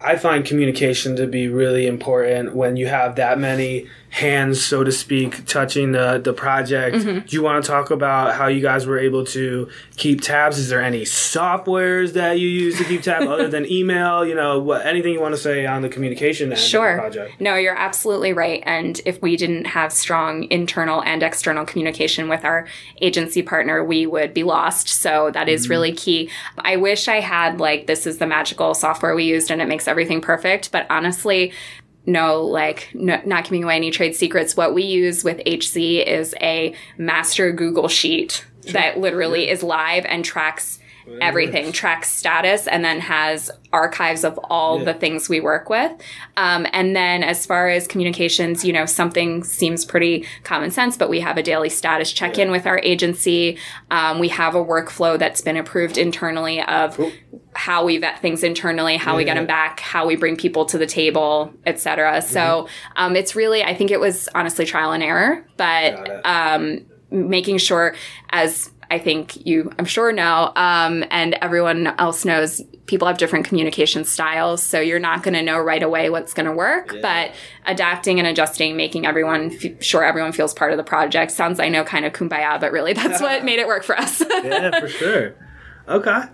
I 0.00 0.16
find 0.16 0.44
communication 0.44 1.16
to 1.16 1.26
be 1.26 1.48
really 1.48 1.86
important 1.86 2.56
when 2.56 2.76
you 2.76 2.86
have 2.88 3.16
that 3.16 3.38
many 3.38 3.86
hands, 4.12 4.62
so 4.62 4.84
to 4.84 4.92
speak, 4.92 5.46
touching 5.46 5.92
the, 5.92 6.20
the 6.22 6.34
project. 6.34 6.96
Mm-hmm. 6.96 7.26
Do 7.26 7.34
you 7.34 7.42
want 7.42 7.64
to 7.64 7.66
talk 7.66 7.90
about 7.90 8.34
how 8.34 8.46
you 8.46 8.60
guys 8.60 8.86
were 8.86 8.98
able 8.98 9.24
to 9.26 9.70
keep 9.96 10.20
tabs? 10.20 10.58
Is 10.58 10.68
there 10.68 10.82
any 10.82 11.02
softwares 11.02 12.12
that 12.12 12.38
you 12.38 12.46
use 12.46 12.76
to 12.76 12.84
keep 12.84 13.00
tabs 13.00 13.26
other 13.28 13.48
than 13.48 13.64
email? 13.64 14.26
You 14.26 14.34
know, 14.34 14.60
what 14.60 14.84
anything 14.84 15.14
you 15.14 15.20
want 15.20 15.34
to 15.34 15.40
say 15.40 15.64
on 15.64 15.80
the 15.80 15.88
communication 15.88 16.50
end 16.52 16.60
sure. 16.60 16.90
of 16.90 16.96
the 16.96 17.00
project? 17.00 17.40
No, 17.40 17.56
you're 17.56 17.74
absolutely 17.74 18.34
right. 18.34 18.62
And 18.66 19.00
if 19.06 19.22
we 19.22 19.34
didn't 19.34 19.64
have 19.64 19.94
strong 19.94 20.44
internal 20.50 21.02
and 21.02 21.22
external 21.22 21.64
communication 21.64 22.28
with 22.28 22.44
our 22.44 22.66
agency 23.00 23.40
partner, 23.40 23.82
we 23.82 24.04
would 24.04 24.34
be 24.34 24.42
lost. 24.42 24.88
So 24.88 25.30
that 25.30 25.48
is 25.48 25.62
mm-hmm. 25.62 25.70
really 25.70 25.92
key. 25.92 26.28
I 26.58 26.76
wish 26.76 27.08
I 27.08 27.20
had 27.20 27.60
like 27.60 27.86
this 27.86 28.06
is 28.06 28.18
the 28.18 28.26
magical 28.26 28.74
software 28.74 29.14
we 29.14 29.24
used 29.24 29.50
and 29.50 29.62
it 29.62 29.68
makes 29.68 29.88
everything 29.88 30.20
perfect. 30.20 30.70
But 30.70 30.86
honestly, 30.90 31.54
no 32.06 32.42
like 32.42 32.90
no, 32.94 33.20
not 33.24 33.44
giving 33.44 33.64
away 33.64 33.76
any 33.76 33.90
trade 33.90 34.14
secrets 34.14 34.56
what 34.56 34.74
we 34.74 34.82
use 34.82 35.22
with 35.22 35.38
hc 35.38 36.06
is 36.06 36.34
a 36.40 36.74
master 36.98 37.52
google 37.52 37.88
sheet 37.88 38.44
sure. 38.64 38.72
that 38.72 38.98
literally 38.98 39.46
yeah. 39.46 39.52
is 39.52 39.62
live 39.62 40.04
and 40.06 40.24
tracks 40.24 40.78
everything 41.20 41.72
tracks 41.72 42.10
status 42.10 42.66
and 42.66 42.84
then 42.84 43.00
has 43.00 43.50
archives 43.72 44.24
of 44.24 44.38
all 44.44 44.78
yeah. 44.78 44.84
the 44.84 44.94
things 44.94 45.28
we 45.28 45.40
work 45.40 45.68
with 45.68 45.92
um, 46.36 46.66
and 46.72 46.94
then 46.94 47.22
as 47.22 47.46
far 47.46 47.68
as 47.68 47.86
communications 47.86 48.64
you 48.64 48.72
know 48.72 48.86
something 48.86 49.42
seems 49.42 49.84
pretty 49.84 50.26
common 50.44 50.70
sense 50.70 50.96
but 50.96 51.08
we 51.08 51.20
have 51.20 51.36
a 51.36 51.42
daily 51.42 51.68
status 51.68 52.12
check-in 52.12 52.48
yeah. 52.48 52.52
with 52.52 52.66
our 52.66 52.78
agency 52.80 53.58
um, 53.90 54.18
we 54.18 54.28
have 54.28 54.54
a 54.54 54.64
workflow 54.64 55.18
that's 55.18 55.40
been 55.40 55.56
approved 55.56 55.96
internally 55.98 56.62
of 56.62 56.96
cool. 56.96 57.12
how 57.54 57.84
we 57.84 57.98
vet 57.98 58.20
things 58.20 58.42
internally 58.42 58.96
how 58.96 59.12
yeah, 59.12 59.16
we 59.16 59.24
get 59.24 59.34
them 59.34 59.46
back 59.46 59.80
how 59.80 60.06
we 60.06 60.16
bring 60.16 60.36
people 60.36 60.64
to 60.64 60.78
the 60.78 60.86
table 60.86 61.52
etc 61.66 62.12
mm-hmm. 62.12 62.32
so 62.32 62.68
um, 62.96 63.16
it's 63.16 63.34
really 63.34 63.62
i 63.62 63.74
think 63.74 63.90
it 63.90 64.00
was 64.00 64.28
honestly 64.34 64.64
trial 64.64 64.92
and 64.92 65.02
error 65.02 65.46
but 65.56 66.24
um, 66.26 66.84
making 67.12 67.58
sure 67.58 67.94
as 68.30 68.71
I 68.92 68.98
think 68.98 69.46
you, 69.46 69.72
I'm 69.78 69.86
sure, 69.86 70.12
know, 70.12 70.52
um, 70.54 71.02
and 71.10 71.32
everyone 71.40 71.86
else 71.98 72.26
knows 72.26 72.60
people 72.84 73.08
have 73.08 73.16
different 73.16 73.46
communication 73.46 74.04
styles. 74.04 74.62
So 74.62 74.80
you're 74.80 74.98
not 74.98 75.22
going 75.22 75.32
to 75.32 75.40
know 75.40 75.58
right 75.58 75.82
away 75.82 76.10
what's 76.10 76.34
going 76.34 76.44
to 76.44 76.52
work, 76.52 76.92
yeah. 76.92 77.00
but 77.00 77.34
adapting 77.64 78.18
and 78.18 78.28
adjusting, 78.28 78.76
making 78.76 79.06
everyone 79.06 79.50
f- 79.50 79.82
sure 79.82 80.04
everyone 80.04 80.32
feels 80.32 80.52
part 80.52 80.72
of 80.72 80.76
the 80.76 80.84
project 80.84 81.32
sounds, 81.32 81.58
I 81.58 81.70
know, 81.70 81.84
kind 81.84 82.04
of 82.04 82.12
kumbaya, 82.12 82.60
but 82.60 82.70
really 82.70 82.92
that's 82.92 83.22
what 83.22 83.42
made 83.46 83.60
it 83.60 83.66
work 83.66 83.82
for 83.82 83.98
us. 83.98 84.20
yeah, 84.44 84.78
for 84.78 84.88
sure. 84.88 85.36
Okay. 85.88 86.24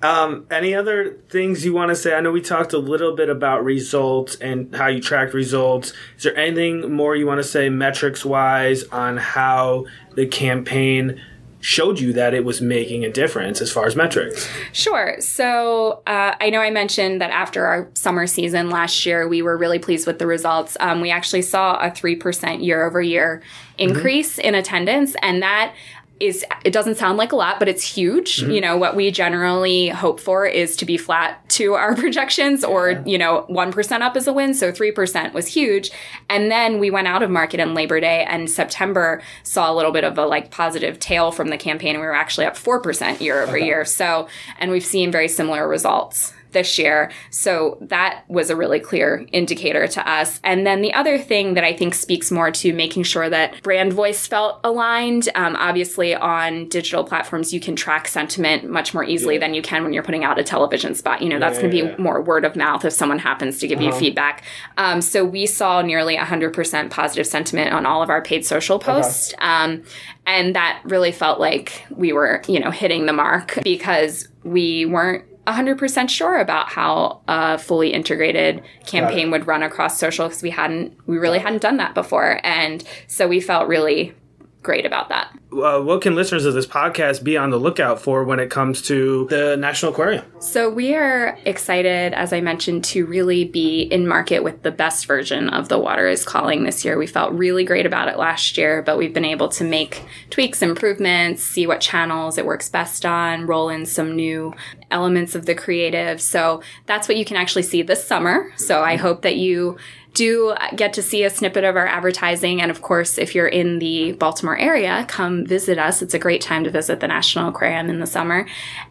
Um, 0.00 0.46
any 0.50 0.74
other 0.74 1.18
things 1.28 1.62
you 1.62 1.74
want 1.74 1.90
to 1.90 1.94
say? 1.94 2.14
I 2.14 2.22
know 2.22 2.32
we 2.32 2.40
talked 2.40 2.72
a 2.72 2.78
little 2.78 3.14
bit 3.14 3.28
about 3.28 3.64
results 3.64 4.36
and 4.36 4.74
how 4.74 4.86
you 4.86 5.02
track 5.02 5.34
results. 5.34 5.92
Is 6.16 6.22
there 6.22 6.36
anything 6.38 6.90
more 6.90 7.16
you 7.16 7.26
want 7.26 7.40
to 7.40 7.46
say 7.46 7.68
metrics 7.68 8.24
wise 8.24 8.84
on 8.84 9.18
how 9.18 9.84
the 10.14 10.26
campaign 10.26 11.20
showed 11.60 11.98
you 11.98 12.12
that 12.12 12.34
it 12.34 12.44
was 12.44 12.60
making 12.60 13.04
a 13.04 13.10
difference 13.10 13.60
as 13.60 13.70
far 13.70 13.86
as 13.86 13.96
metrics? 13.96 14.48
Sure. 14.72 15.16
So 15.20 16.02
uh, 16.06 16.34
I 16.40 16.50
know 16.50 16.60
I 16.60 16.70
mentioned 16.70 17.20
that 17.20 17.30
after 17.30 17.66
our 17.66 17.90
summer 17.94 18.26
season 18.26 18.70
last 18.70 19.04
year, 19.04 19.28
we 19.28 19.42
were 19.42 19.56
really 19.56 19.78
pleased 19.78 20.06
with 20.06 20.18
the 20.18 20.26
results. 20.26 20.76
Um, 20.80 21.00
we 21.00 21.10
actually 21.10 21.42
saw 21.42 21.78
a 21.80 21.90
3% 21.90 22.64
year 22.64 22.86
over 22.86 23.02
year 23.02 23.42
increase 23.76 24.36
mm-hmm. 24.36 24.48
in 24.48 24.54
attendance, 24.54 25.14
and 25.22 25.42
that 25.42 25.74
is 26.20 26.44
it 26.64 26.72
doesn't 26.72 26.96
sound 26.96 27.18
like 27.18 27.32
a 27.32 27.36
lot, 27.36 27.58
but 27.58 27.68
it's 27.68 27.82
huge. 27.82 28.38
Mm-hmm. 28.38 28.50
You 28.50 28.60
know, 28.60 28.76
what 28.76 28.96
we 28.96 29.10
generally 29.10 29.88
hope 29.88 30.20
for 30.20 30.46
is 30.46 30.76
to 30.76 30.84
be 30.84 30.96
flat 30.96 31.46
to 31.50 31.74
our 31.74 31.94
projections 31.96 32.64
or, 32.64 32.90
yeah. 32.90 33.02
you 33.04 33.18
know, 33.18 33.46
1% 33.48 34.00
up 34.00 34.16
is 34.16 34.26
a 34.26 34.32
win. 34.32 34.54
So 34.54 34.72
3% 34.72 35.32
was 35.32 35.46
huge. 35.46 35.90
And 36.28 36.50
then 36.50 36.78
we 36.78 36.90
went 36.90 37.08
out 37.08 37.22
of 37.22 37.30
market 37.30 37.60
in 37.60 37.74
Labor 37.74 38.00
Day 38.00 38.24
and 38.28 38.50
September 38.50 39.22
saw 39.42 39.72
a 39.72 39.74
little 39.74 39.92
bit 39.92 40.04
of 40.04 40.18
a 40.18 40.26
like 40.26 40.50
positive 40.50 40.98
tail 40.98 41.30
from 41.32 41.48
the 41.48 41.58
campaign. 41.58 41.96
We 41.96 42.06
were 42.06 42.14
actually 42.14 42.46
up 42.46 42.54
4% 42.54 43.20
year 43.20 43.42
over 43.42 43.56
okay. 43.56 43.66
year. 43.66 43.84
So, 43.84 44.28
and 44.58 44.70
we've 44.70 44.84
seen 44.84 45.12
very 45.12 45.28
similar 45.28 45.66
results 45.68 46.32
this 46.52 46.78
year. 46.78 47.10
So 47.30 47.78
that 47.82 48.24
was 48.28 48.50
a 48.50 48.56
really 48.56 48.80
clear 48.80 49.26
indicator 49.32 49.86
to 49.88 50.10
us. 50.10 50.40
And 50.44 50.66
then 50.66 50.82
the 50.82 50.92
other 50.94 51.18
thing 51.18 51.54
that 51.54 51.64
I 51.64 51.74
think 51.74 51.94
speaks 51.94 52.30
more 52.30 52.50
to 52.50 52.72
making 52.72 53.02
sure 53.04 53.28
that 53.28 53.62
brand 53.62 53.92
voice 53.92 54.26
felt 54.26 54.60
aligned. 54.64 55.28
Um, 55.34 55.56
obviously, 55.56 56.14
on 56.14 56.68
digital 56.68 57.04
platforms, 57.04 57.52
you 57.52 57.60
can 57.60 57.76
track 57.76 58.08
sentiment 58.08 58.68
much 58.68 58.94
more 58.94 59.04
easily 59.04 59.34
yeah. 59.34 59.40
than 59.40 59.54
you 59.54 59.62
can 59.62 59.82
when 59.82 59.92
you're 59.92 60.02
putting 60.02 60.24
out 60.24 60.38
a 60.38 60.44
television 60.44 60.94
spot. 60.94 61.22
You 61.22 61.28
know, 61.28 61.38
that's 61.38 61.56
yeah, 61.56 61.62
going 61.62 61.76
to 61.76 61.82
be 61.82 61.88
yeah. 61.90 61.96
more 61.98 62.22
word 62.22 62.44
of 62.44 62.56
mouth 62.56 62.84
if 62.84 62.92
someone 62.92 63.18
happens 63.18 63.58
to 63.58 63.68
give 63.68 63.78
uh-huh. 63.78 63.88
you 63.88 63.94
feedback. 63.94 64.44
Um, 64.76 65.00
so 65.00 65.24
we 65.24 65.46
saw 65.46 65.82
nearly 65.82 66.16
100% 66.16 66.90
positive 66.90 67.26
sentiment 67.26 67.72
on 67.72 67.86
all 67.86 68.02
of 68.02 68.10
our 68.10 68.22
paid 68.22 68.44
social 68.44 68.78
posts. 68.78 69.34
Uh-huh. 69.34 69.48
Um, 69.48 69.82
and 70.26 70.54
that 70.54 70.82
really 70.84 71.10
felt 71.10 71.40
like 71.40 71.84
we 71.90 72.12
were, 72.12 72.42
you 72.46 72.60
know, 72.60 72.70
hitting 72.70 73.06
the 73.06 73.14
mark 73.14 73.58
because 73.62 74.28
we 74.44 74.84
weren't 74.84 75.24
100% 75.48 76.08
sure 76.08 76.38
about 76.38 76.68
how 76.68 77.20
a 77.28 77.58
fully 77.58 77.92
integrated 77.92 78.62
campaign 78.86 79.30
would 79.30 79.46
run 79.46 79.62
across 79.62 79.98
social 79.98 80.28
because 80.28 80.42
we 80.42 80.50
hadn't 80.50 80.96
we 81.06 81.18
really 81.18 81.38
hadn't 81.38 81.62
done 81.62 81.78
that 81.78 81.94
before. 81.94 82.40
And 82.44 82.84
so 83.06 83.26
we 83.26 83.40
felt 83.40 83.68
really 83.68 84.14
great 84.62 84.84
about 84.84 85.08
that. 85.08 85.37
Uh, 85.50 85.80
what 85.80 86.02
can 86.02 86.14
listeners 86.14 86.44
of 86.44 86.52
this 86.52 86.66
podcast 86.66 87.24
be 87.24 87.36
on 87.36 87.48
the 87.50 87.56
lookout 87.56 88.00
for 88.00 88.22
when 88.22 88.38
it 88.38 88.50
comes 88.50 88.82
to 88.82 89.26
the 89.28 89.56
National 89.56 89.92
Aquarium? 89.92 90.24
So, 90.40 90.68
we 90.68 90.94
are 90.94 91.38
excited, 91.46 92.12
as 92.12 92.34
I 92.34 92.42
mentioned, 92.42 92.84
to 92.84 93.06
really 93.06 93.44
be 93.46 93.82
in 93.82 94.06
market 94.06 94.44
with 94.44 94.62
the 94.62 94.70
best 94.70 95.06
version 95.06 95.48
of 95.48 95.70
The 95.70 95.78
Water 95.78 96.06
is 96.06 96.22
Calling 96.22 96.64
this 96.64 96.84
year. 96.84 96.98
We 96.98 97.06
felt 97.06 97.32
really 97.32 97.64
great 97.64 97.86
about 97.86 98.08
it 98.08 98.18
last 98.18 98.58
year, 98.58 98.82
but 98.82 98.98
we've 98.98 99.14
been 99.14 99.24
able 99.24 99.48
to 99.50 99.64
make 99.64 100.04
tweaks, 100.28 100.60
improvements, 100.60 101.42
see 101.42 101.66
what 101.66 101.80
channels 101.80 102.36
it 102.36 102.44
works 102.44 102.68
best 102.68 103.06
on, 103.06 103.46
roll 103.46 103.70
in 103.70 103.86
some 103.86 104.14
new 104.14 104.52
elements 104.90 105.34
of 105.34 105.46
the 105.46 105.54
creative. 105.54 106.20
So, 106.20 106.62
that's 106.84 107.08
what 107.08 107.16
you 107.16 107.24
can 107.24 107.38
actually 107.38 107.62
see 107.62 107.80
this 107.80 108.06
summer. 108.06 108.52
So, 108.56 108.82
I 108.82 108.96
hope 108.96 109.22
that 109.22 109.36
you 109.36 109.78
do 110.14 110.54
get 110.74 110.92
to 110.94 111.02
see 111.02 111.22
a 111.22 111.30
snippet 111.30 111.64
of 111.64 111.76
our 111.76 111.86
advertising. 111.86 112.60
And 112.60 112.70
of 112.70 112.82
course, 112.82 113.18
if 113.18 113.34
you're 113.34 113.46
in 113.46 113.78
the 113.78 114.12
Baltimore 114.12 114.58
area, 114.58 115.04
come 115.08 115.46
visit 115.46 115.78
us. 115.78 116.02
It's 116.02 116.14
a 116.14 116.18
great 116.18 116.40
time 116.40 116.64
to 116.64 116.70
visit 116.70 117.00
the 117.00 117.08
National 117.08 117.48
Aquarium 117.48 117.88
in 117.88 118.00
the 118.00 118.06
summer. 118.06 118.46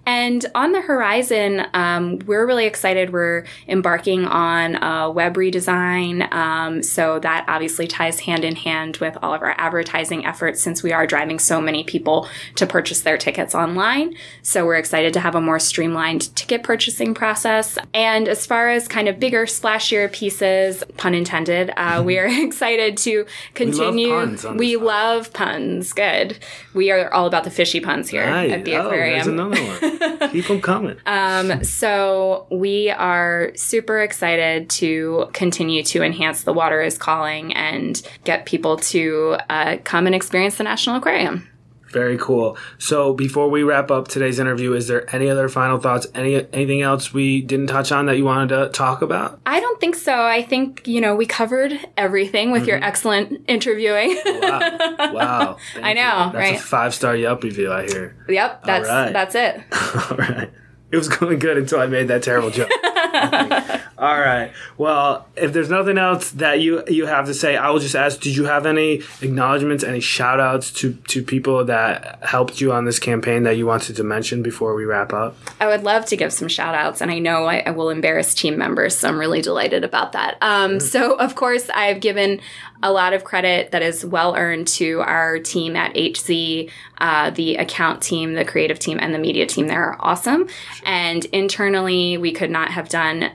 And 0.05 0.45
on 0.55 0.71
the 0.71 0.81
horizon, 0.81 1.65
um, 1.73 2.19
we're 2.19 2.47
really 2.47 2.65
excited. 2.65 3.11
We're 3.11 3.45
embarking 3.67 4.25
on 4.25 4.75
a 4.81 5.11
web 5.11 5.35
redesign. 5.35 6.31
Um, 6.33 6.81
so 6.81 7.19
that 7.19 7.45
obviously 7.47 7.87
ties 7.87 8.21
hand 8.21 8.45
in 8.45 8.55
hand 8.55 8.97
with 8.97 9.17
all 9.21 9.33
of 9.33 9.41
our 9.41 9.55
advertising 9.57 10.25
efforts 10.25 10.61
since 10.61 10.81
we 10.81 10.93
are 10.93 11.05
driving 11.05 11.39
so 11.39 11.59
many 11.59 11.83
people 11.83 12.29
to 12.55 12.65
purchase 12.65 13.01
their 13.01 13.17
tickets 13.17 13.53
online. 13.53 14.15
So 14.43 14.65
we're 14.65 14.75
excited 14.75 15.13
to 15.13 15.19
have 15.19 15.35
a 15.35 15.41
more 15.41 15.59
streamlined 15.59 16.33
ticket 16.35 16.63
purchasing 16.63 17.13
process. 17.13 17.77
And 17.93 18.27
as 18.27 18.45
far 18.45 18.69
as 18.69 18.87
kind 18.87 19.07
of 19.07 19.19
bigger, 19.19 19.45
splashier 19.45 20.11
pieces, 20.11 20.83
pun 21.07 21.15
intended. 21.15 21.71
Uh, 21.77 22.03
we 22.05 22.19
are 22.19 22.27
excited 22.45 22.97
to 22.97 23.25
continue. 23.53 24.09
We 24.09 24.13
love 24.13 24.41
puns. 24.41 24.59
we 24.59 24.75
love 24.75 25.33
puns. 25.33 25.93
Good. 25.93 26.39
We 26.73 26.91
are 26.91 27.13
all 27.13 27.27
about 27.27 27.45
the 27.45 27.51
fishy 27.51 27.79
puns 27.79 28.09
here 28.09 28.25
right. 28.25 28.51
at 28.51 28.65
the 28.65 28.75
oh, 28.75 28.87
aquarium. 28.87 29.13
There's 29.13 29.27
another 29.27 30.19
one. 30.19 30.29
Keep 30.31 30.47
them 30.47 30.61
coming. 30.61 30.97
Um, 31.05 31.63
so 31.63 32.45
we 32.51 32.89
are 32.89 33.51
super 33.55 34.01
excited 34.01 34.69
to 34.71 35.29
continue 35.33 35.81
to 35.83 36.03
enhance 36.03 36.43
the 36.43 36.53
water 36.53 36.81
is 36.81 36.97
calling 36.97 37.53
and 37.53 38.01
get 38.25 38.45
people 38.45 38.77
to 38.77 39.37
uh, 39.49 39.77
come 39.83 40.05
and 40.05 40.15
experience 40.15 40.57
the 40.57 40.63
National 40.63 40.97
Aquarium. 40.97 41.47
Very 41.91 42.17
cool. 42.17 42.57
So 42.77 43.13
before 43.13 43.49
we 43.49 43.63
wrap 43.63 43.91
up 43.91 44.07
today's 44.07 44.39
interview, 44.39 44.73
is 44.73 44.87
there 44.87 45.13
any 45.15 45.29
other 45.29 45.49
final 45.49 45.77
thoughts? 45.79 46.07
Any 46.13 46.35
anything 46.53 46.81
else 46.81 47.13
we 47.13 47.41
didn't 47.41 47.67
touch 47.67 47.91
on 47.91 48.05
that 48.07 48.17
you 48.17 48.25
wanted 48.25 48.55
to 48.55 48.69
talk 48.69 49.01
about? 49.01 49.39
I 49.45 49.59
don't 49.59 49.79
think 49.79 49.95
so. 49.95 50.13
I 50.13 50.41
think 50.41 50.85
you 50.87 51.01
know 51.01 51.15
we 51.15 51.25
covered 51.25 51.79
everything 51.95 52.51
with 52.51 52.63
mm-hmm. 52.63 52.69
your 52.69 52.83
excellent 52.83 53.45
interviewing. 53.47 54.19
wow! 54.25 54.87
Wow! 55.17 55.57
I 55.81 55.93
know, 55.93 56.01
you. 56.01 56.31
That's 56.31 56.35
right? 56.35 56.55
a 56.55 56.59
five 56.59 56.93
star 56.93 57.15
Yelp 57.15 57.43
review. 57.43 57.71
I 57.71 57.85
hear. 57.85 58.15
Yep. 58.27 58.63
That's 58.63 58.87
right. 58.87 59.13
that's 59.13 59.35
it. 59.35 59.63
All 60.11 60.17
right. 60.17 60.51
It 60.91 60.97
was 60.97 61.09
going 61.09 61.39
good 61.39 61.57
until 61.57 61.79
I 61.79 61.87
made 61.87 62.07
that 62.07 62.23
terrible 62.23 62.49
joke. 62.49 62.71
All 63.97 64.19
right. 64.19 64.51
Well, 64.77 65.27
if 65.35 65.51
there's 65.51 65.71
nothing 65.71 65.97
else 65.97 66.29
that 66.31 66.61
you 66.61 66.83
you 66.87 67.07
have 67.07 67.25
to 67.25 67.33
say, 67.33 67.57
I 67.57 67.71
will 67.71 67.79
just 67.79 67.95
ask: 67.95 68.19
Did 68.19 68.35
you 68.35 68.45
have 68.45 68.67
any 68.67 69.01
acknowledgments, 69.21 69.83
any 69.83 70.01
shout 70.01 70.39
outs 70.39 70.71
to 70.73 70.93
to 71.07 71.23
people 71.23 71.65
that 71.65 72.19
helped 72.23 72.61
you 72.61 72.71
on 72.71 72.85
this 72.85 72.99
campaign 72.99 73.43
that 73.43 73.57
you 73.57 73.65
wanted 73.65 73.95
to 73.95 74.03
mention 74.03 74.43
before 74.43 74.75
we 74.75 74.85
wrap 74.85 75.13
up? 75.13 75.35
I 75.59 75.65
would 75.65 75.83
love 75.83 76.05
to 76.05 76.15
give 76.15 76.31
some 76.31 76.47
shout 76.47 76.75
outs, 76.75 77.01
and 77.01 77.09
I 77.09 77.17
know 77.17 77.45
I, 77.45 77.63
I 77.65 77.71
will 77.71 77.89
embarrass 77.89 78.35
team 78.35 78.57
members, 78.57 78.95
so 78.95 79.07
I'm 79.07 79.17
really 79.17 79.41
delighted 79.41 79.83
about 79.83 80.11
that. 80.11 80.37
Um, 80.41 80.73
mm-hmm. 80.73 80.79
So, 80.79 81.15
of 81.15 81.33
course, 81.33 81.69
I've 81.71 81.99
given 81.99 82.39
a 82.83 82.91
lot 82.91 83.13
of 83.13 83.23
credit 83.23 83.71
that 83.71 83.81
is 83.81 84.05
well 84.05 84.35
earned 84.35 84.67
to 84.67 85.01
our 85.01 85.39
team 85.39 85.75
at 85.75 85.93
HZ, 85.95 86.69
uh, 86.99 87.29
the 87.31 87.55
account 87.55 88.01
team, 88.01 88.33
the 88.33 88.45
creative 88.45 88.79
team, 88.79 88.99
and 89.01 89.13
the 89.13 89.19
media 89.19 89.45
team. 89.45 89.67
They're 89.67 89.95
awesome. 89.99 90.47
And 90.85 91.25
internally, 91.25 92.17
we 92.17 92.31
could 92.31 92.51
not 92.51 92.71
have 92.71 92.89
done 92.89 93.31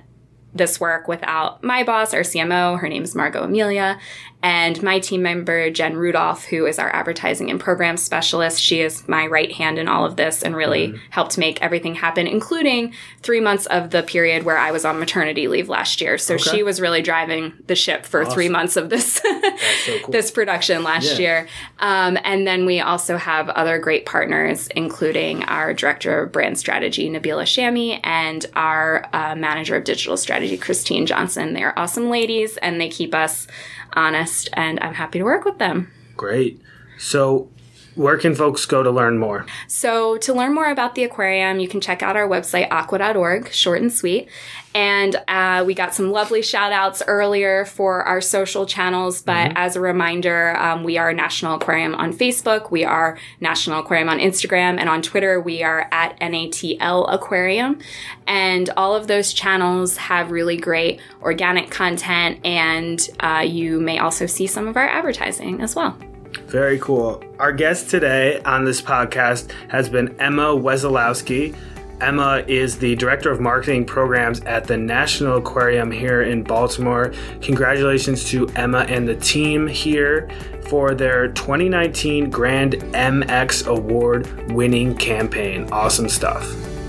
this 0.55 0.79
work 0.79 1.09
without 1.09 1.65
my 1.65 1.83
boss, 1.83 2.13
our 2.13 2.21
CMO. 2.21 2.79
Her 2.79 2.89
name 2.89 3.03
is 3.03 3.15
Margot 3.15 3.43
Amelia, 3.43 3.99
and 4.43 4.83
my 4.83 4.99
team 4.99 5.23
member, 5.23 5.71
Jen 5.71 5.97
Rudolph, 5.97 6.45
who 6.47 6.67
is 6.67 6.81
our 6.81 6.91
advertising 6.95 7.49
and 7.49 7.61
program 7.61 7.97
specialist. 7.97 8.61
She 8.61 8.81
is 8.81 9.07
my 9.07 9.27
right 9.27 9.53
hand 9.53 9.79
in 9.79 9.87
all 9.87 10.05
of 10.05 10.17
this 10.17 10.43
and 10.43 10.57
really 10.57 10.89
mm-hmm. 10.89 10.97
helped 11.11 11.39
make 11.39 11.63
everything 11.63 11.95
happen, 11.95 12.27
including 12.27 12.93
three 13.23 13.41
months 13.41 13.67
of 13.67 13.91
the 13.91 14.03
period 14.03 14.43
where 14.43 14.59
I 14.59 14.73
was 14.73 14.85
on 14.85 14.99
maternity 14.99 15.47
leave 15.47 15.69
last 15.69 16.01
year. 16.01 16.19
So 16.19 16.35
okay. 16.35 16.51
she 16.51 16.63
was 16.65 16.81
really 16.81 17.03
driving 17.03 17.53
the 17.69 17.77
ship 17.77 18.05
for 18.05 18.23
awesome. 18.23 18.35
three 18.35 18.49
months 18.49 18.77
of 18.77 18.91
this 18.91 19.15
so 19.15 19.31
cool. 20.03 20.11
this 20.11 20.33
production 20.33 20.83
last 20.83 21.13
yeah. 21.13 21.19
year. 21.19 21.49
Um, 21.79 22.19
and 22.25 22.45
then 22.45 22.67
we 22.67 22.81
also 22.81 23.17
have 23.19 23.49
other 23.51 23.79
great 23.79 24.07
partners, 24.07 24.67
including 24.75 25.45
our 25.45 25.73
director 25.73 26.25
of 26.25 26.33
brand 26.33 26.59
strategy, 26.59 27.09
Nabila 27.09 27.45
Shami, 27.45 28.01
and 28.03 28.45
our 28.57 29.09
uh, 29.13 29.37
manager 29.37 29.77
of 29.77 29.85
digital 29.85 30.17
strategy, 30.17 30.57
Christine 30.57 31.07
Johnson. 31.07 31.53
They're 31.53 31.79
awesome 31.79 32.11
ladies, 32.11 32.57
and 32.57 32.81
they 32.81 32.89
keep 32.89 33.15
us 33.15 33.47
honest, 33.95 34.49
and 34.55 34.81
I'm 34.81 34.95
happy 34.95 35.19
to 35.19 35.25
work 35.25 35.45
with 35.45 35.59
them. 35.59 35.91
Great. 36.17 36.61
So, 36.99 37.49
where 37.95 38.17
can 38.17 38.35
folks 38.35 38.65
go 38.67 38.83
to 38.83 38.91
learn 38.91 39.19
more? 39.19 39.47
So, 39.67 40.17
to 40.19 40.33
learn 40.33 40.55
more 40.55 40.71
about 40.71 40.95
the 40.95 41.05
aquarium, 41.05 41.61
you 41.61 41.69
can 41.69 41.81
check 41.81 42.03
out 42.03 42.17
our 42.17 42.29
website, 42.29 42.69
aqua.org, 42.71 43.53
short 43.53 43.81
and 43.81 43.93
sweet. 43.93 44.29
And 44.75 45.17
uh, 45.29 45.65
we 45.67 45.75
got 45.75 45.95
some 45.95 46.11
lovely 46.11 46.41
shout 46.41 46.73
outs 46.73 47.03
earlier 47.07 47.67
for 47.67 48.05
our 48.05 48.21
social 48.21 48.65
channels. 48.65 49.21
But 49.21 49.49
mm-hmm. 49.49 49.57
as 49.57 49.77
a 49.77 49.81
reminder, 49.81 50.57
um, 50.57 50.83
we 50.83 50.97
are 50.97 51.13
National 51.13 51.57
Aquarium 51.57 51.95
on 51.95 52.13
Facebook, 52.13 52.71
we 52.71 52.85
are 52.85 53.19
National 53.41 53.81
Aquarium 53.81 54.09
on 54.09 54.19
Instagram, 54.19 54.79
and 54.79 54.89
on 54.89 55.03
Twitter, 55.03 55.41
we 55.41 55.63
are 55.63 55.89
at 55.93 56.19
NATL 56.21 57.13
Aquarium. 57.13 57.79
And 58.27 58.71
all 58.77 58.95
of 58.95 59.07
those 59.07 59.33
channels 59.33 59.97
have 59.99 60.31
really 60.31 60.57
great 60.57 61.01
organic 61.21 61.71
content, 61.71 62.41
and 62.45 63.07
uh, 63.21 63.45
you 63.47 63.81
may 63.81 63.99
also 63.99 64.27
see 64.27 64.47
some 64.47 64.67
of 64.67 64.77
our 64.77 64.89
advertising 64.89 65.61
as 65.61 65.77
well. 65.77 65.99
Very 66.47 66.79
cool. 66.79 67.23
Our 67.39 67.53
guest 67.53 67.91
today 67.91 68.41
on 68.43 68.65
this 68.65 68.83
podcast 68.83 69.51
has 69.69 69.89
been 69.89 70.15
Emma 70.21 70.49
Wesolowski. 70.49 71.57
Emma 72.01 72.45
is 72.49 72.79
the 72.79 72.97
Director 72.97 73.31
of 73.31 73.41
Marketing 73.41 73.85
Programs 73.85 74.41
at 74.41 74.65
the 74.65 74.77
National 74.77 75.39
Aquarium 75.39 75.91
here 75.91 76.23
in 76.23 76.43
Baltimore. 76.43 77.13
Congratulations 77.41 78.29
to 78.31 78.49
Emma 78.57 78.81
and 78.89 79.07
the 79.07 79.15
team 79.17 79.69
here 79.69 80.29
for 80.69 80.95
their 80.95 81.29
2019 81.29 82.29
Grand 82.29 82.75
MX 82.75 83.69
Award 83.69 84.51
winning 84.51 84.97
campaign. 84.97 85.69
Awesome 85.71 86.09
stuff. 86.09 86.45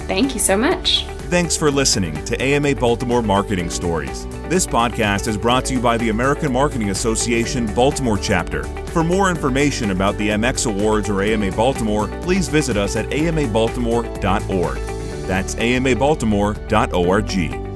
Thank 0.07 0.33
you 0.33 0.39
so 0.39 0.57
much. 0.57 1.05
Thanks 1.29 1.55
for 1.57 1.71
listening 1.71 2.23
to 2.25 2.39
AMA 2.39 2.75
Baltimore 2.75 3.23
Marketing 3.23 3.69
Stories. 3.69 4.27
This 4.49 4.67
podcast 4.67 5.27
is 5.27 5.37
brought 5.37 5.65
to 5.65 5.73
you 5.73 5.79
by 5.79 5.97
the 5.97 6.09
American 6.09 6.53
Marketing 6.53 6.91
Association 6.91 7.65
Baltimore 7.73 8.19
chapter. 8.19 8.63
For 8.87 9.03
more 9.03 9.31
information 9.31 9.89
about 9.91 10.15
the 10.17 10.29
MX 10.29 10.67
Awards 10.67 11.09
or 11.09 11.23
AMA 11.23 11.51
Baltimore, 11.53 12.07
please 12.21 12.49
visit 12.49 12.77
us 12.77 12.95
at 12.95 13.07
amabaltimore.org. 13.07 14.77
That's 15.25 15.55
amabaltimore.org. 15.55 17.72